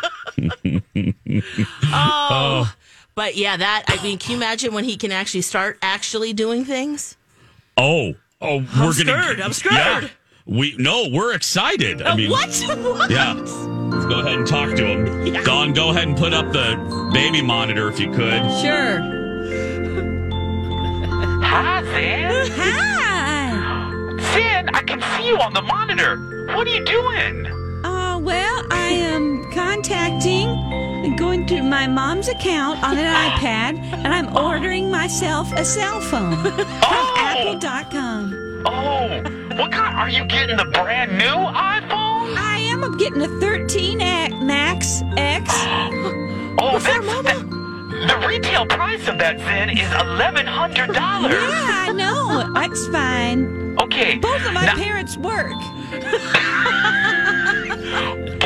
[1.92, 2.72] Oh.
[3.18, 6.64] But yeah, that, I mean, can you imagine when he can actually start actually doing
[6.64, 7.16] things?
[7.76, 8.92] Oh, oh, we're gonna.
[8.92, 9.40] scared.
[9.40, 9.74] I'm scared.
[10.04, 10.09] Yeah.
[10.46, 12.00] We no, we're excited.
[12.00, 12.48] I Uh, mean, what?
[12.78, 13.11] What?
[13.11, 13.33] Yeah.
[13.33, 15.33] Let's go ahead and talk to him.
[15.44, 18.40] Dawn, go ahead and put up the baby monitor if you could.
[18.62, 19.00] Sure.
[21.42, 22.50] Hi, Zan.
[22.52, 24.16] Hi.
[24.33, 26.46] Zan, I can see you on the monitor.
[26.54, 27.57] What are you doing?
[28.28, 34.36] Well, I am contacting and going to my mom's account on an iPad, and I'm
[34.36, 37.14] ordering myself a cell phone from oh!
[37.16, 38.64] Apple.com.
[38.66, 39.22] Oh,
[39.56, 39.96] what kind?
[39.96, 42.36] Are you getting the brand new iPhone?
[42.36, 45.50] I am I'm getting a 13 X Max X.
[46.60, 51.32] Oh, that's that, the retail price of that Zen is eleven hundred dollars.
[51.32, 52.52] Yeah, I know.
[52.52, 53.76] That's fine.
[53.80, 54.18] Okay.
[54.18, 55.52] Both of my now- parents work.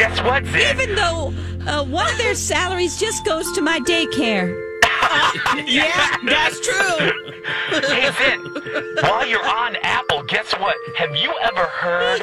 [0.03, 0.43] Guess what?
[0.57, 1.33] Even though
[1.65, 4.51] uh, one of their salaries just goes to my daycare.
[5.65, 7.13] yeah, that's true.
[7.71, 8.41] hey, Zen,
[9.05, 10.75] while you're on Apple, guess what?
[10.97, 12.21] Have you ever heard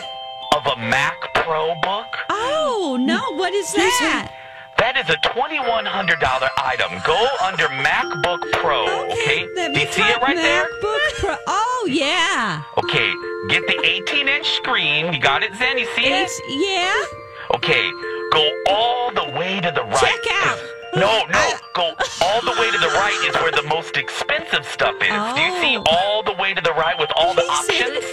[0.57, 2.05] of a Mac Pro book?
[2.29, 3.21] Oh, no.
[3.37, 4.29] What is that?
[4.77, 7.01] That is a $2,100 item.
[7.05, 9.47] Go under MacBook Pro, okay?
[9.55, 10.65] Let Do you see it right there?
[10.65, 11.35] MacBook Pro.
[11.47, 12.61] Oh, yeah.
[12.77, 13.13] Okay,
[13.47, 15.13] get the 18 inch screen.
[15.13, 15.77] You got it, Zen?
[15.77, 16.73] You see It's, it?
[16.75, 17.18] yeah.
[17.55, 17.91] Okay,
[18.31, 19.97] go all the way to the right.
[19.99, 20.59] Check out.
[20.95, 24.95] No, no, go all the way to the right is where the most expensive stuff
[25.01, 25.07] is.
[25.35, 25.83] Do you see Oh.
[25.87, 28.05] all the way to the right with all the options?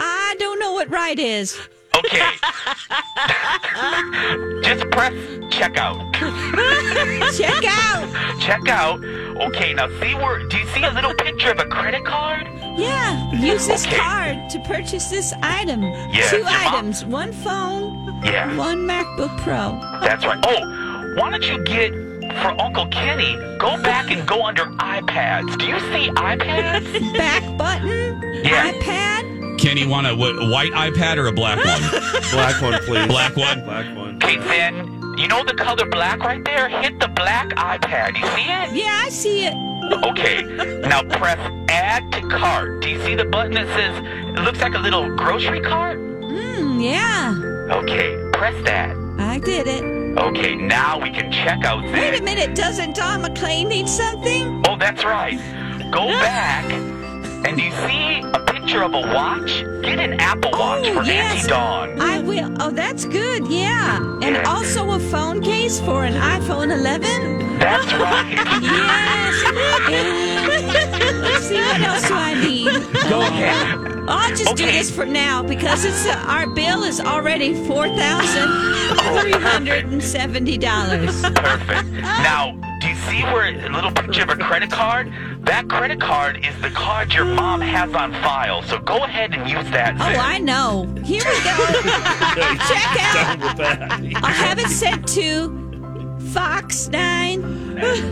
[0.00, 1.58] I don't know what right is.
[1.96, 2.20] Okay.
[4.62, 5.12] Just press
[5.50, 6.12] checkout.
[7.36, 8.40] Check out.
[8.40, 9.02] Check out.
[9.48, 12.46] Okay, now see where do you see a little picture of a credit card?
[12.76, 13.96] Yeah, use this Okay.
[13.96, 15.82] card to purchase this item.
[15.82, 18.54] Yeah, Two your mom- items, one phone, Yeah.
[18.56, 19.78] one MacBook Pro.
[20.00, 20.38] That's right.
[20.46, 21.92] Oh, why don't you get
[22.42, 25.56] for Uncle Kenny, go back and go under iPads.
[25.58, 27.12] Do you see iPads?
[27.16, 28.72] Back button, Yeah.
[28.72, 29.24] iPad.
[29.58, 31.80] Kenny, want a, what, white iPad or a black one?
[32.32, 33.06] Black one, please.
[33.06, 33.64] Black one.
[33.64, 34.16] Black one.
[34.16, 34.74] Okay, then
[35.16, 36.68] you know the color black right there?
[36.68, 38.16] Hit the black iPad.
[38.18, 38.84] You see it?
[38.84, 39.54] Yeah, I see it.
[40.04, 40.42] Okay.
[40.88, 41.38] Now press
[41.70, 42.82] add to cart.
[42.82, 45.98] Do you see the button that says it looks like a little grocery cart?
[45.98, 47.34] Hmm, yeah,
[47.70, 48.94] Okay, press that.
[49.18, 49.82] I did it.
[50.18, 52.20] Okay, now we can check out Wait this.
[52.20, 54.62] a minute, doesn't Don McLean need something?
[54.66, 55.38] Oh, that's right.
[55.92, 56.64] Go back,
[57.46, 59.62] and do you see a picture of a watch?
[59.82, 61.36] Get an Apple Watch Oh, for yes.
[61.44, 62.00] Auntie Dawn.
[62.00, 62.52] I will.
[62.60, 63.46] Oh, that's good.
[63.48, 63.98] Yeah.
[64.22, 64.42] And Yeah.
[64.46, 67.58] also a phone case for an iPhone 11.
[67.58, 68.32] That's right.
[68.62, 69.44] Yes.
[69.88, 72.64] And let's see what else do I need.
[73.08, 73.78] Go ahead.
[74.08, 78.48] I'll just do this for now because it's uh, our bill is already four thousand
[79.20, 81.20] three hundred and seventy dollars.
[81.34, 81.90] Perfect.
[81.92, 82.56] Now,
[82.86, 85.12] do you see where a little picture of a credit card?
[85.40, 88.62] That credit card is the card your mom has on file.
[88.62, 89.94] So go ahead and use that.
[89.96, 90.20] Oh, Zen.
[90.20, 90.84] I know.
[91.04, 91.56] Here we go.
[92.68, 93.42] Check out.
[94.22, 97.42] I'll have it sent to Fox Nine.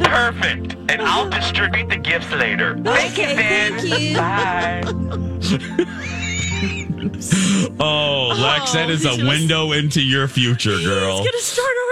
[0.03, 0.75] Perfect.
[0.91, 2.77] And I'll distribute the gifts later.
[2.83, 3.79] Thank Okay, you, Zen.
[3.79, 4.17] thank you.
[4.17, 6.01] Bye.
[7.81, 11.19] Oh, Lex, that oh, is a window into your future, girl.
[11.19, 11.84] He's gonna start ordering things.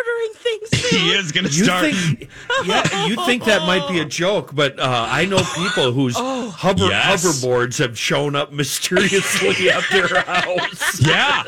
[0.93, 1.93] He is going to start.
[1.93, 2.29] think,
[2.65, 6.87] yeah, you think that might be a joke, but uh, I know people whose hover
[6.87, 7.25] Yes.
[7.25, 11.01] hoverboards have shown up mysteriously at their house.
[11.01, 11.43] Yeah,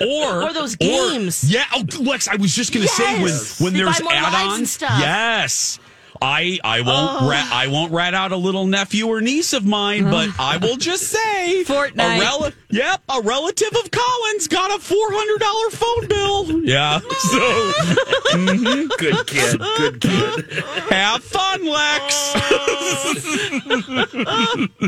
[0.00, 1.44] or Or those games.
[1.50, 4.82] yeah, oh, Lex, I was just gonna say when when They there's buy more lives
[4.82, 5.00] and add-ons.
[5.00, 5.78] Yes,
[6.22, 7.28] I I won't Oh.
[7.30, 10.76] rat I won't rat out a little nephew or niece of mine, but I will
[10.76, 12.18] just say Fortnite.
[12.18, 16.64] A rel- yep, a relative of Colin's got a four hundred dollar phone bill.
[16.66, 17.72] Yeah, so
[18.36, 18.88] mhm.
[18.98, 20.64] Good kid, good kid.
[20.90, 22.34] have fun, Lex.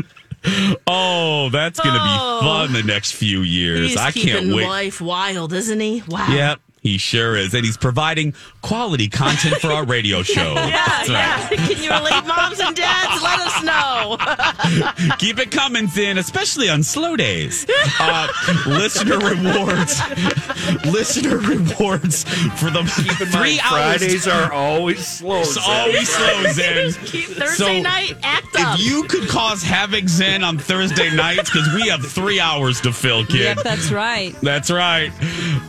[0.85, 2.39] Oh, that's going to Oh.
[2.41, 3.91] be fun the next few years.
[3.91, 4.67] He's I can't wait.
[4.67, 6.03] life wild, isn't he?
[6.05, 6.27] Wow.
[6.29, 7.53] Yep, he sure is.
[7.53, 10.53] And he's providing quality content for our radio show.
[10.53, 11.47] Yeah, yeah.
[11.47, 11.57] right.
[11.57, 13.23] Can you relate, moms and dads?
[13.23, 15.15] Let us know.
[15.17, 17.65] Keep it coming, Finn, especially on slow days.
[17.99, 18.27] Uh,
[18.67, 20.01] listener rewards.
[20.85, 22.23] listener rewards
[22.59, 22.83] for the
[23.31, 23.97] three hours.
[23.99, 25.39] Fridays are always slow.
[25.41, 25.63] It's Zen.
[25.65, 26.93] always slow, Zen.
[27.05, 28.79] Keep Thursday night, act up.
[28.79, 32.91] If you could cause havoc, Zen, on Thursday nights, because we have three hours to
[32.91, 33.55] fill, kid.
[33.55, 34.35] Yep, that's right.
[34.41, 35.11] That's right.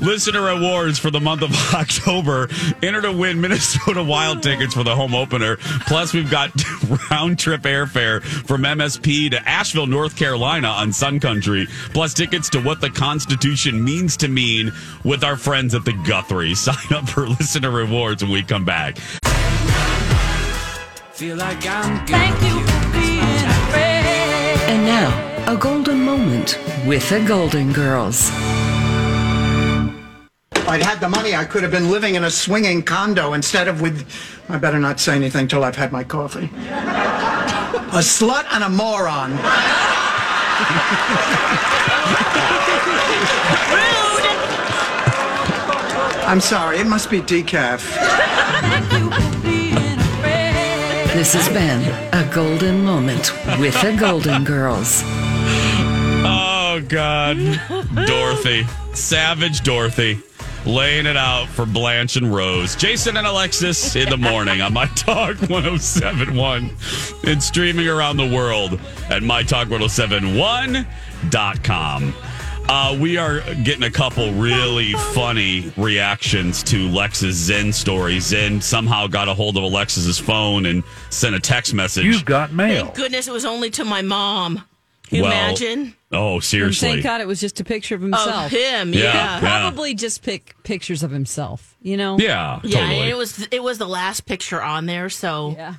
[0.01, 2.49] Listener awards for the month of October.
[2.83, 5.59] Enter to win Minnesota Wild tickets for the home opener.
[5.87, 6.51] Plus, we've got
[7.11, 11.67] round trip airfare from MSP to Asheville, North Carolina on Sun Country.
[11.93, 14.71] Plus, tickets to what the Constitution means to me
[15.05, 16.55] with our friends at the Guthrie.
[16.55, 18.97] Sign up for listener rewards when we come back.
[21.13, 24.07] Feel like I'm Thank you for being a friend.
[24.71, 28.31] And now, a golden moment with the Golden Girls.
[30.65, 33.69] If I'd had the money, I could have been living in a swinging condo instead
[33.69, 34.09] of with.
[34.49, 36.49] I better not say anything till I've had my coffee.
[37.93, 39.33] A slut and a moron.
[39.33, 39.41] Rude.
[46.27, 47.81] I'm sorry, it must be decaf.
[51.13, 51.83] This has been
[52.15, 55.03] a golden moment with the Golden Girls.
[56.25, 57.37] Oh, God.
[58.07, 58.67] Dorothy.
[58.95, 60.23] Savage Dorothy.
[60.67, 62.75] Laying it out for Blanche and Rose.
[62.75, 66.71] Jason and Alexis in the morning on My Talk 1071
[67.27, 72.15] and streaming around the world at MyTalk1071.com.
[72.67, 78.19] Uh, we are getting a couple really funny reactions to Lex's Zen story.
[78.21, 82.07] Zen somehow got a hold of Alexis's phone and sent a text message.
[82.07, 82.87] You've got mail.
[82.87, 84.65] Thank goodness it was only to my mom.
[85.11, 85.95] Can Well, imagine?
[86.13, 86.89] Oh, And seriously.
[86.89, 88.47] thank God it was just a picture of himself.
[88.47, 89.13] Of him, Yeah, yeah.
[89.15, 89.41] yeah.
[89.41, 92.19] Probably just pick pictures of himself, you know?
[92.19, 93.01] Yeah, Yeah, totally.
[93.01, 95.75] and it was it was the last picture on there, so yeah.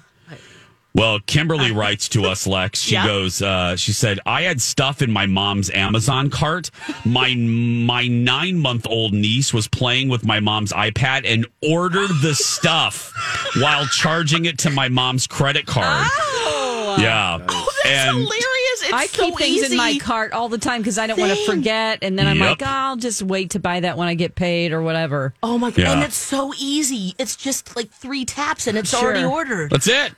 [0.94, 2.80] Well, Kimberly writes to us, Lex.
[2.80, 3.06] She Yeah.
[3.06, 6.72] goes, uh, she said, I had stuff in my mom's Amazon cart.
[7.04, 12.34] My my nine month old niece was playing with my mom's iPad and ordered the
[12.34, 13.12] stuff
[13.60, 16.08] while charging it to my mom's credit card.
[16.14, 17.40] Oh, Yeah.
[17.86, 18.46] and hilarious.
[18.86, 19.74] It's I so keep things easy.
[19.74, 22.00] in my cart all the time because I don't want to forget.
[22.02, 22.50] And then I'm Yep.
[22.50, 25.34] like, oh, I'll just wait to buy that when I get paid or whatever.
[25.44, 25.78] Oh my god!
[25.78, 25.92] Yeah.
[25.94, 27.14] And it's so easy.
[27.18, 29.04] It's just like three taps and it's Sure.
[29.12, 29.72] already ordered.
[29.72, 30.14] that's it.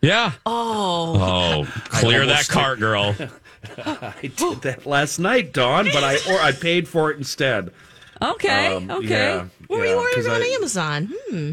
[0.00, 0.32] Yeah.
[0.46, 3.14] Oh, Oh, clear that almost- cart, girl.
[3.86, 7.70] I did that last night, Dawn, but I or I paid for it instead.
[8.20, 8.66] Okay.
[8.74, 9.06] Um, okay.
[9.08, 11.12] yeah, what were you ordering on I- Amazon?
[11.28, 11.52] Hmm.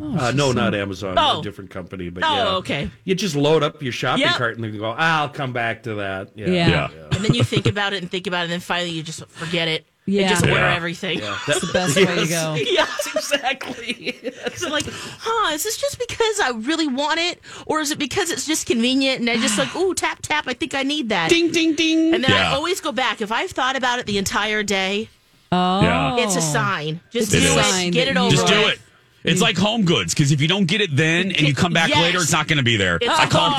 [0.00, 1.14] Uh, no, not Amazon.
[1.16, 1.38] Oh.
[1.38, 2.10] A different company.
[2.10, 2.48] But Oh, yeah.
[2.56, 2.90] okay.
[3.04, 4.34] You just load up your shopping Yep.
[4.36, 6.30] cart and then go, I'll come back to that.
[6.34, 6.48] Yeah.
[6.48, 6.68] Yeah.
[6.68, 6.88] Yeah.
[7.12, 9.24] And then you think about it and think about it, and then finally you just
[9.28, 9.86] forget it.
[10.06, 10.22] Yeah.
[10.22, 10.74] And just order Yeah.
[10.74, 11.20] everything.
[11.46, 12.54] That's the best way to go.
[12.58, 14.14] Yes, exactly.
[14.56, 15.54] so like, huh?
[15.54, 19.20] Is this just because I really want it, or is it because it's just convenient
[19.20, 20.44] and I just like, ooh, tap tap?
[20.48, 21.30] I think I need that.
[21.30, 22.14] Ding, ding, ding.
[22.14, 22.50] And then yeah.
[22.50, 25.08] I always go back if I've thought about it the entire day.
[25.52, 26.16] Oh.
[26.18, 27.00] It's a sign.
[27.10, 27.56] Just It do is.
[27.56, 27.62] it.
[27.64, 28.30] Sign Get it over.
[28.34, 28.72] Just do with.
[28.74, 28.80] it.
[29.24, 31.88] It's like home goods because if you don't get it then and you come back
[31.88, 31.98] Yes.
[32.02, 32.96] later, it's not going to be there.
[33.00, 33.56] It's I call it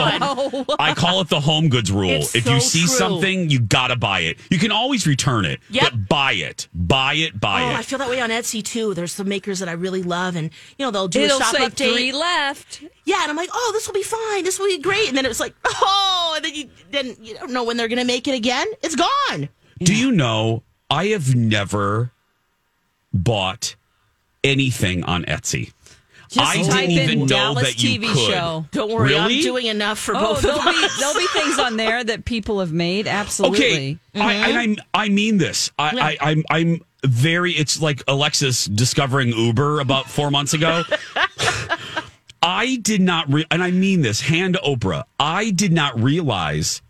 [0.67, 2.11] the I call it the home goods rule.
[2.11, 2.87] It's if so you see true.
[2.87, 4.37] something, you gotta buy it.
[4.51, 5.83] You can always return it, Yep.
[5.91, 7.75] but buy it, buy it, buy Oh, it.
[7.77, 8.93] I feel that way on Etsy too.
[8.93, 11.55] There's some makers that I really love, and you know they'll do It'll a shop
[11.55, 11.93] say update.
[11.93, 12.83] three left.
[13.05, 14.43] Yeah, and I'm like, oh, this will be fine.
[14.43, 15.07] This will be great.
[15.07, 17.87] And then it was like, oh, and then you then you don't know when they're
[17.87, 18.67] gonna make it again.
[18.83, 19.49] It's gone.
[19.79, 20.61] Do you know?
[20.91, 22.11] I have never
[23.13, 23.75] bought
[24.45, 25.73] anything on Etsy.
[26.29, 28.17] Just I type didn't in even know Dallas that you TV could.
[28.33, 28.65] show.
[28.71, 29.37] Don't worry, Really?
[29.37, 32.25] I'm doing enough for Oh, both there'll of be there'll be things on there that
[32.25, 33.07] people have made.
[33.07, 33.99] Absolutely.
[34.15, 35.71] Okay, I, and I I mean this.
[35.77, 35.95] I.
[35.95, 36.05] Yeah.
[36.05, 37.51] I I'm I'm very.
[37.53, 40.83] It's like Alexis discovering Uber about four months ago.
[42.41, 44.21] I did not, re- and I mean this.
[44.21, 45.03] Hand to Oprah.
[45.19, 46.81] I did not realize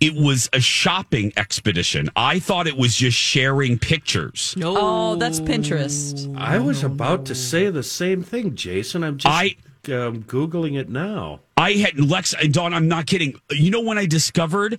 [0.00, 2.08] it was a shopping expedition.
[2.16, 4.54] I thought it was just sharing pictures.
[4.56, 4.74] No.
[4.76, 6.34] Oh, that's Pinterest.
[6.38, 9.04] I was about to say the same thing, Jason.
[9.04, 9.56] I'm just I-
[9.88, 11.40] um, Googling it now.
[11.56, 12.74] I had Lex and Dawn.
[12.74, 13.34] I'm not kidding.
[13.50, 14.78] You know when I discovered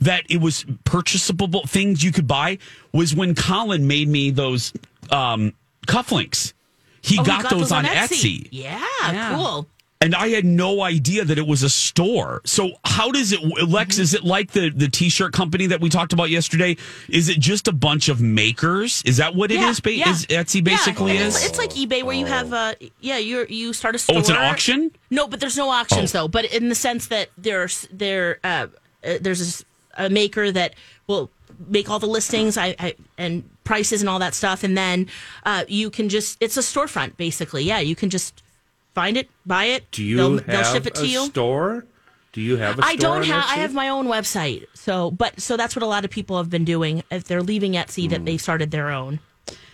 [0.00, 2.58] that it was purchasable things you could buy
[2.92, 4.72] was when Colin made me those
[5.10, 5.52] um,
[5.86, 6.52] cufflinks.
[7.02, 8.48] He Oh, we got, those, on Etsy.
[8.50, 9.34] Yeah, Yeah.
[9.36, 9.68] cool.
[10.06, 12.40] And I had no idea that it was a store.
[12.44, 13.98] So how does it, Lex?
[13.98, 16.76] Is it like the the t-shirt company that we talked about yesterday?
[17.08, 19.02] Is it just a bunch of makers?
[19.04, 19.80] Is that what it yeah, is?
[19.84, 20.10] Yeah.
[20.10, 21.34] Is Etsy basically yeah, is?
[21.34, 24.14] It's, it's like eBay where you have uh yeah you you start a store.
[24.14, 24.92] oh, it's an auction.
[25.10, 26.20] No, but there's no auctions Oh.
[26.20, 26.28] though.
[26.28, 28.68] But in the sense that there's they're uh,
[29.02, 29.64] uh, there's
[29.98, 30.74] a maker that
[31.08, 31.30] will
[31.68, 35.08] make all the listings I, I, and prices and all that stuff, and then
[35.44, 37.64] uh, you can just it's a storefront basically.
[37.64, 38.44] Yeah, you can just
[38.96, 39.88] find it, buy it.
[39.90, 41.26] Do you they'll, have they'll ship it a to you.
[41.26, 41.84] store?
[42.32, 42.90] Do you have a store?
[42.90, 43.44] I don't on have.
[43.44, 44.66] I have my own website.
[44.74, 47.02] So, but so that's what a lot of people have been doing.
[47.10, 48.24] If they're leaving Etsy, that hmm.
[48.24, 49.20] they started their own.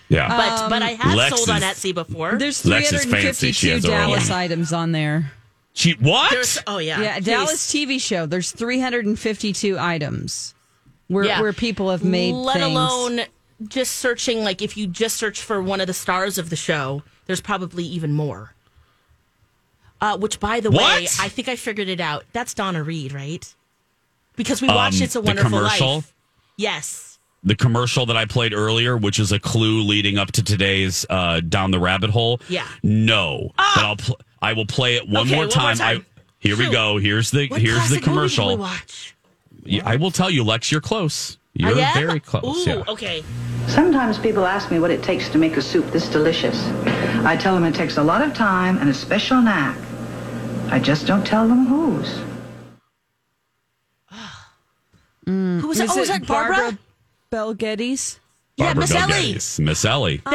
[0.09, 0.29] Yeah.
[0.29, 2.37] But but I have Lex sold on Etsy before.
[2.37, 3.53] There's Lex is fancy.
[3.53, 4.09] She 352 has her own.
[4.11, 5.33] Dallas items on there.
[5.73, 6.31] She what?
[6.33, 7.25] There's, oh yeah, Yeah, Please.
[7.25, 8.27] Dallas TV show.
[8.27, 10.55] There's 352 items
[11.07, 11.41] where Yeah.
[11.41, 12.67] where people have made Let things.
[12.67, 13.21] alone
[13.69, 14.45] just searching.
[14.45, 17.85] Like if you just search for one of the stars of the show, there's probably
[17.85, 18.55] even more.
[20.03, 22.25] Uh, which, by the way, I think I figured it out.
[22.33, 23.55] That's Donna Reed, right?
[24.37, 25.95] Because we watched Um, It's a the Wonderful commercial?
[25.97, 26.13] Life.
[26.57, 27.19] Yes.
[27.45, 31.41] the commercial that I played earlier, which is a clue leading up to today's uh,
[31.41, 32.41] down the rabbit hole.
[32.49, 32.67] Yeah.
[32.83, 35.77] No, but I'll pl- I will play it one Okay, more one more time.
[35.77, 35.99] time.
[36.01, 36.99] I here we go.
[36.99, 38.57] Here's the What here's the classic movie did we commercial.
[38.59, 39.15] watch?
[39.65, 40.71] Yeah, I will tell you, Lex.
[40.73, 41.39] You're close.
[41.55, 42.67] You're very close.
[42.67, 42.85] Ooh, yeah.
[42.89, 43.23] okay.
[43.69, 46.67] Sometimes people ask me what it takes to make a soup this delicious.
[47.25, 49.77] I tell them it takes a lot of time and a special knack.
[50.73, 52.21] I just don't tell them whose.
[55.27, 55.85] Who was that?
[55.85, 56.57] Is Oh, was that Barbara?
[56.57, 56.79] Barbara
[57.31, 58.19] Bel Geddes?
[58.57, 59.35] Yeah, Miss Ellie.
[59.65, 60.17] Miss Ellie.
[60.25, 60.35] That-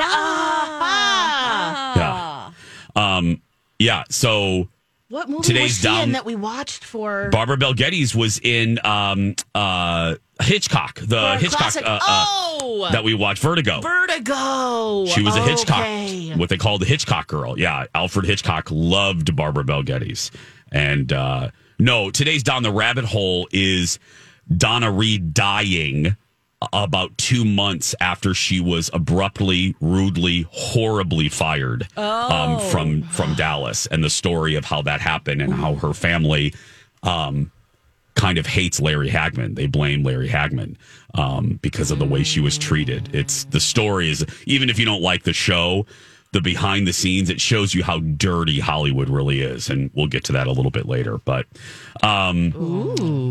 [1.97, 2.53] ah.
[2.95, 3.17] Yeah.
[3.17, 3.41] Um.
[3.79, 4.03] Yeah.
[4.09, 4.69] So
[5.09, 7.29] What movie Today's was she down- in that we watched for?
[7.31, 12.25] Barbara Bel Geddes was in um uh Hitchcock, the Hitchcock classic- uh, uh,
[12.61, 13.81] oh, that we watched, Vertigo.
[13.81, 15.05] Vertigo.
[15.07, 15.83] She was a Hitchcock,
[16.35, 17.57] What they called the Hitchcock girl.
[17.57, 20.31] Yeah, Alfred Hitchcock loved Barbara Bel Geddes.
[20.71, 23.99] And uh, no, today's down the rabbit hole is
[24.55, 26.15] Donna Reed dying
[26.73, 34.03] about two months after she was abruptly, rudely, horribly fired um, from from Dallas, and
[34.03, 36.53] the story of how that happened and how her family.
[37.03, 37.51] Um,
[38.15, 39.55] kind of hates Larry Hagman.
[39.55, 40.75] They blame Larry Hagman
[41.13, 43.13] um, because of the way she was treated.
[43.13, 45.85] It's the story is even if you don't like the show,
[46.37, 50.23] the behind the scenes it shows you how dirty Hollywood really is, and we'll get
[50.25, 51.17] to that a little bit later.
[51.17, 51.47] But
[52.03, 52.51] um,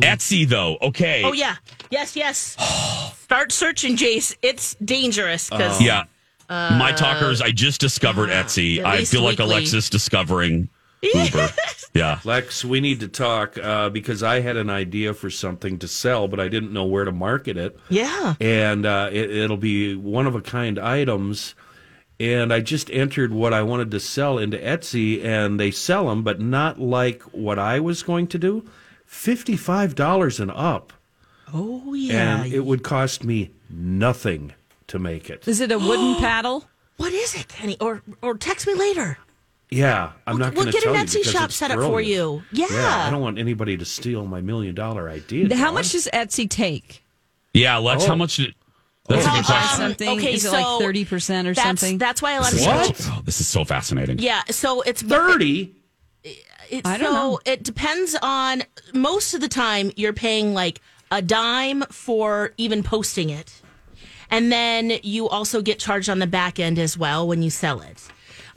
[0.02, 1.56] Etsy though, okay, Oh yeah.
[1.90, 2.16] Yes.
[2.16, 2.56] Yes.
[3.22, 4.36] Start searching, Jace.
[4.42, 6.04] It's dangerous because yeah.
[6.48, 8.84] My talkers, I just discovered Etsy.
[8.84, 9.54] I feel like weekly.
[9.54, 10.68] Alexis discovering
[11.02, 11.48] Uber.
[11.94, 12.20] yeah.
[12.24, 16.28] Lex, we need to talk uh, because I had an idea for something to sell,
[16.28, 17.78] but I didn't know where to market it.
[17.88, 18.34] yeah.
[18.40, 21.54] And uh, it, it'll be one of a kind items.
[22.18, 26.22] And I just entered what I wanted to sell into Etsy, and they sell them,
[26.22, 28.64] but not like what I was going to do.
[29.04, 30.92] Fifty-five dollars and up,
[31.52, 32.42] Oh yeah.
[32.42, 34.52] and it would cost me nothing
[34.88, 35.46] to make it.
[35.46, 36.68] Is it a wooden paddle?
[36.96, 37.76] what is it, Kenny?
[37.80, 39.18] Or or text me later.
[39.70, 42.42] Yeah, I'm not We'll going to get tell an Etsy shop set up for you.
[42.52, 42.66] Yeah.
[42.70, 45.54] I don't want anybody to steal my million dollar idea.
[45.56, 45.74] How Dawn.
[45.74, 47.02] much does Etsy take?
[47.52, 48.08] Yeah, Lex, Oh.
[48.08, 48.54] how much did
[49.08, 49.82] that's a Well, good question.
[49.84, 50.18] um, Something?
[50.18, 51.98] okay, Is it so like thirty percent or that's, something?
[51.98, 52.96] That's why a lot of What?
[52.96, 53.12] people.
[53.16, 54.18] Oh, this is so fascinating.
[54.18, 54.42] Yeah.
[54.50, 55.74] So it's thirty?
[56.68, 57.38] It's, I don't so know.
[57.44, 60.80] it depends on most of the time you're paying like
[61.12, 63.62] a dime for even posting it.
[64.30, 67.80] And then you also get charged on the back end as well when you sell
[67.82, 68.02] it.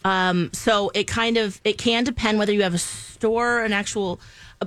[0.03, 4.19] Um, so it kind of it can depend whether you have a store, an actual.
[4.59, 4.65] Uh,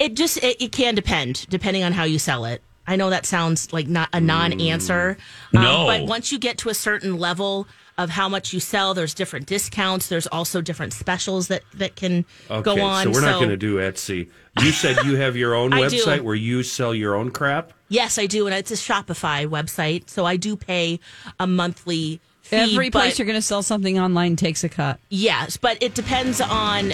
[0.00, 2.60] it just it, it can depend depending on how you sell it.
[2.86, 5.16] I know that sounds like not a non-answer,
[5.54, 5.86] um, No.
[5.86, 7.66] but once you get to a certain level
[7.98, 10.08] of how much you sell, there's different discounts.
[10.08, 13.04] There's also different specials that that can Okay, go on.
[13.04, 14.28] so we're not going to do Etsy.
[14.60, 15.96] You said you have your own I do.
[15.96, 17.72] website where you sell your own crap.
[17.88, 21.00] Yes, I do, and it's a Shopify website, so I do pay
[21.40, 22.56] a monthly fee.
[22.56, 24.98] Every place but- you're going to sell something online takes a cut.
[25.08, 26.92] Yes, but it depends on.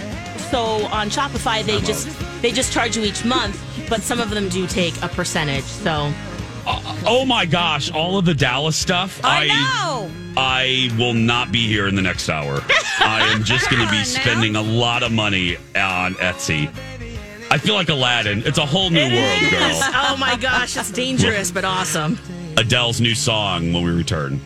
[0.50, 2.06] So on Shopify, they just
[2.42, 3.58] they just charge you each month,
[3.92, 5.64] but some of them do take a percentage.
[5.64, 6.10] So
[6.64, 9.20] Oh, oh my gosh, all of the Dallas stuff.
[9.22, 10.10] I know.
[10.34, 12.62] I will not be here in the next hour.
[13.00, 16.72] I am just going to be spending a lot of money on Etsy.
[17.50, 18.44] I feel like Aladdin.
[18.46, 19.80] It's a whole new world, girl.
[19.92, 22.18] oh my gosh, it's dangerous but awesome.
[22.56, 24.40] Adele's new song when we return.